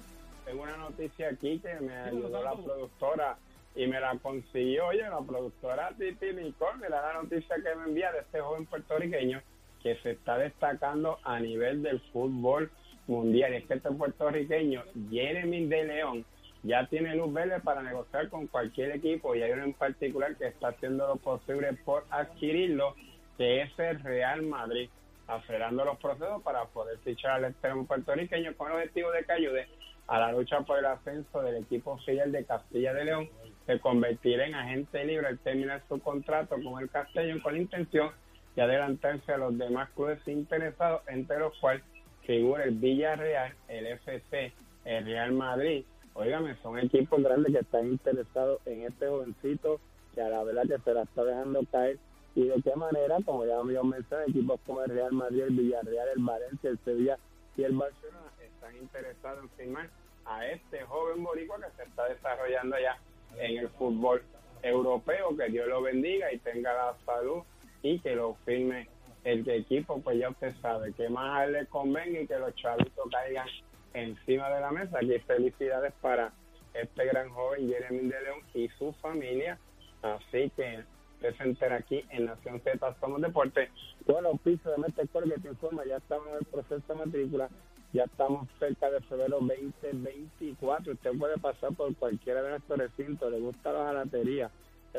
tengo 0.46 0.64
una 0.64 0.78
noticia 0.78 1.28
aquí 1.28 1.60
que 1.60 1.82
me 1.82 1.98
ayudó 1.98 2.44
la 2.44 2.54
productora 2.56 3.38
y 3.76 3.88
me 3.88 4.00
la 4.00 4.18
consiguió. 4.20 4.88
Oye, 4.88 5.02
la 5.02 5.20
productora 5.20 5.92
Titi 6.00 6.32
Nicole, 6.32 6.78
mira 6.82 7.02
la 7.02 7.22
noticia 7.22 7.58
que 7.58 7.76
me 7.76 7.90
envía 7.90 8.14
de 8.14 8.20
este 8.20 8.40
joven 8.40 8.66
puertorriqueño 8.68 9.44
que 9.86 9.96
se 9.98 10.14
está 10.14 10.40
destacando 10.40 11.20
a 11.24 11.40
nivel 11.40 11.84
del 11.84 12.00
fútbol 12.12 12.72
mundial. 13.06 13.54
Y 13.54 13.58
es 13.58 13.66
que 13.66 13.76
este 13.76 13.92
puertorriqueño, 13.92 14.84
Jeremy 15.12 15.68
de 15.68 15.84
León, 15.84 16.26
ya 16.64 16.88
tiene 16.88 17.16
luz 17.16 17.32
verde 17.32 17.60
para 17.60 17.84
negociar 17.84 18.30
con 18.30 18.48
cualquier 18.48 18.94
equipo 18.94 19.36
y 19.36 19.44
hay 19.44 19.52
uno 19.52 19.64
en 19.64 19.74
particular 19.74 20.36
que 20.38 20.48
está 20.48 20.70
haciendo 20.70 21.08
lo 21.08 21.18
posible 21.18 21.72
por 21.86 22.04
adquirirlo, 22.10 22.96
que 23.38 23.62
es 23.62 23.78
el 23.78 24.02
Real 24.02 24.42
Madrid, 24.42 24.90
acelerando 25.28 25.86
los 25.86 26.00
procesos 26.00 26.42
para 26.42 26.66
poder 26.66 26.98
fichar 27.04 27.34
al 27.34 27.46
extremo 27.46 27.86
puertorriqueño 27.86 28.58
con 28.58 28.72
el 28.72 28.78
objetivo 28.78 29.12
de 29.12 29.24
que 29.24 29.34
ayude 29.34 29.68
a 30.08 30.18
la 30.18 30.32
lucha 30.32 30.62
por 30.62 30.80
el 30.80 30.86
ascenso 30.86 31.44
del 31.44 31.58
equipo 31.58 32.00
filial 32.00 32.32
de 32.32 32.44
Castilla 32.44 32.92
de 32.92 33.06
León, 33.06 33.30
se 33.68 33.80
convertirá 33.80 34.48
en 34.48 34.56
agente 34.56 35.06
libre 35.06 35.28
al 35.28 35.38
terminar 35.38 35.84
su 35.88 36.00
contrato 36.00 36.56
con 36.56 36.82
el 36.82 36.90
Castellón 36.90 37.40
con 37.42 37.54
la 37.54 37.60
intención 37.60 38.25
de 38.56 38.62
adelantarse 38.62 39.34
a 39.34 39.38
los 39.38 39.58
demás 39.58 39.90
clubes 39.96 40.20
interesados, 40.28 41.02
entre 41.08 41.40
los 41.40 41.58
cuales 41.60 41.84
figura 42.26 42.64
el 42.64 42.76
Villarreal, 42.76 43.54
el 43.68 43.88
FC, 43.88 44.54
el 44.86 45.06
Real 45.06 45.34
Madrid. 45.34 45.86
Óigame, 46.14 46.56
son 46.64 46.80
equipos 46.80 47.22
grandes 47.22 47.52
que 47.52 47.60
están 47.60 47.88
interesados 47.88 48.62
en 48.66 48.84
este 48.84 49.08
jovencito 49.08 49.82
que 50.14 50.22
a 50.22 50.30
la 50.30 50.44
verdad 50.44 50.64
que 50.64 50.80
se 50.80 50.94
la 50.94 51.04
está 51.04 51.24
dejando 51.24 51.62
caer. 51.72 52.00
Y 52.36 52.48
de 52.48 52.62
qué 52.62 52.76
manera, 52.76 53.18
como 53.26 53.46
ya 53.46 53.62
me 53.64 53.82
mencioné, 53.84 54.26
equipos 54.28 54.60
como 54.66 54.82
el 54.82 54.92
Real 54.92 55.12
Madrid, 55.12 55.44
el 55.44 55.56
Villarreal, 55.56 56.08
el 56.16 56.24
Valencia, 56.24 56.70
el 56.70 56.80
Sevilla 56.80 57.18
y 57.58 57.64
el 57.64 57.74
Barcelona 57.74 58.32
están 58.42 58.76
interesados 58.78 59.44
en 59.44 59.50
firmar 59.52 59.90
a 60.26 60.46
este 60.48 60.82
joven 60.84 61.24
boricua 61.24 61.58
que 61.58 61.76
se 61.78 61.84
está 61.84 62.08
desarrollando 62.08 62.78
ya 62.80 62.98
en 63.38 63.58
el 63.58 63.70
fútbol 63.70 64.22
europeo. 64.64 65.36
Que 65.38 65.50
Dios 65.50 65.68
lo 65.68 65.82
bendiga 65.82 66.32
y 66.34 66.40
tenga 66.40 66.74
la 66.74 66.96
salud 67.06 67.44
y 67.86 68.00
que 68.00 68.16
lo 68.16 68.34
firme 68.46 68.88
el 69.24 69.48
equipo, 69.48 70.02
pues 70.02 70.18
ya 70.18 70.30
usted 70.30 70.56
sabe 70.60 70.92
que 70.94 71.08
más 71.08 71.38
a 71.40 71.46
él 71.46 71.54
le 71.54 71.66
convenga 71.68 72.20
y 72.20 72.26
que 72.26 72.40
los 72.40 72.56
chavitos 72.56 73.10
caigan 73.12 73.48
encima 73.94 74.50
de 74.50 74.60
la 74.60 74.72
mesa. 74.72 74.98
Aquí 74.98 75.20
felicidades 75.20 75.94
para 76.02 76.34
este 76.74 77.06
gran 77.06 77.30
joven 77.30 77.70
Jeremy 77.70 78.10
de 78.10 78.22
León 78.24 78.40
y 78.56 78.68
su 78.80 78.92
familia. 78.94 79.60
Así 80.02 80.52
que 80.56 80.84
usted 81.16 81.36
se 81.38 81.44
entera 81.44 81.76
aquí 81.76 82.04
en 82.10 82.26
Nación 82.26 82.60
Z 82.62 82.96
Somos 83.00 83.22
Deporte. 83.22 83.70
Todos 84.08 84.24
los 84.24 84.42
pisos 84.42 84.76
de 84.76 84.82
Metecor 84.82 85.24
que 85.32 85.40
te 85.40 85.50
informa, 85.50 85.86
ya 85.86 85.98
estamos 85.98 86.28
en 86.30 86.38
el 86.38 86.46
proceso 86.46 86.82
de 86.88 87.06
matrícula. 87.06 87.50
Ya 87.94 88.06
estamos 88.06 88.50
cerca 88.58 88.90
de 88.90 89.00
febrero 89.02 89.38
2024. 89.42 90.94
Usted 90.94 91.12
puede 91.20 91.38
pasar 91.38 91.72
por 91.76 91.96
cualquiera 91.96 92.42
de 92.42 92.50
nuestros 92.50 92.80
recintos. 92.80 93.32
Le 93.32 93.40
gusta 93.40 93.72
la 93.72 93.86
jalatería, 93.86 94.50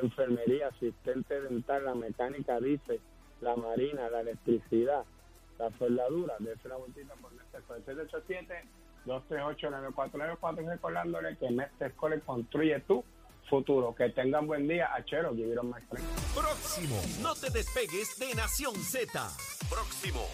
enfermería, 0.00 0.68
asistente 0.68 1.40
dental, 1.40 1.84
la 1.84 1.94
mecánica, 1.94 2.60
dice, 2.60 3.00
la 3.40 3.56
marina, 3.56 4.08
la 4.10 4.20
electricidad, 4.20 5.04
la 5.58 5.70
soldadura. 5.78 6.34
De 6.38 6.54
una 6.64 6.76
vueltita 6.76 7.14
por 7.14 7.32
Metecor. 7.32 7.82
787-238-9494. 9.06 10.68
Recordándole 10.68 11.36
que 11.36 11.50
Metecor 11.50 12.20
construye 12.22 12.80
tu 12.80 13.04
futuro. 13.48 13.94
Que 13.94 14.10
tengan 14.10 14.46
buen 14.46 14.68
día. 14.68 14.94
Achero, 14.94 15.32
vivieron 15.32 15.70
más 15.70 15.82
Próximo. 16.34 17.00
No 17.22 17.34
te 17.34 17.50
despegues 17.50 18.18
de 18.18 18.34
Nación 18.34 18.74
Z. 18.74 19.28
Próximo. 19.68 20.26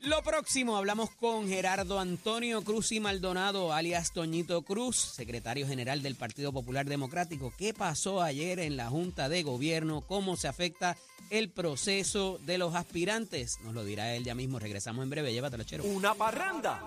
Lo 0.00 0.22
próximo, 0.22 0.76
hablamos 0.76 1.10
con 1.10 1.48
Gerardo 1.48 1.98
Antonio 1.98 2.62
Cruz 2.62 2.92
y 2.92 3.00
Maldonado, 3.00 3.72
alias 3.72 4.12
Toñito 4.12 4.62
Cruz, 4.62 4.96
secretario 4.96 5.66
general 5.66 6.02
del 6.02 6.14
Partido 6.14 6.52
Popular 6.52 6.86
Democrático. 6.86 7.52
¿Qué 7.58 7.74
pasó 7.74 8.22
ayer 8.22 8.60
en 8.60 8.76
la 8.76 8.90
Junta 8.90 9.28
de 9.28 9.42
Gobierno? 9.42 10.02
¿Cómo 10.02 10.36
se 10.36 10.46
afecta 10.46 10.96
el 11.30 11.50
proceso 11.50 12.38
de 12.46 12.58
los 12.58 12.76
aspirantes? 12.76 13.58
Nos 13.64 13.74
lo 13.74 13.84
dirá 13.84 14.14
él 14.14 14.22
ya 14.22 14.36
mismo. 14.36 14.60
Regresamos 14.60 15.02
en 15.02 15.10
breve. 15.10 15.32
Llévatelo, 15.32 15.64
chero. 15.64 15.82
Una 15.82 16.14
parranda 16.14 16.80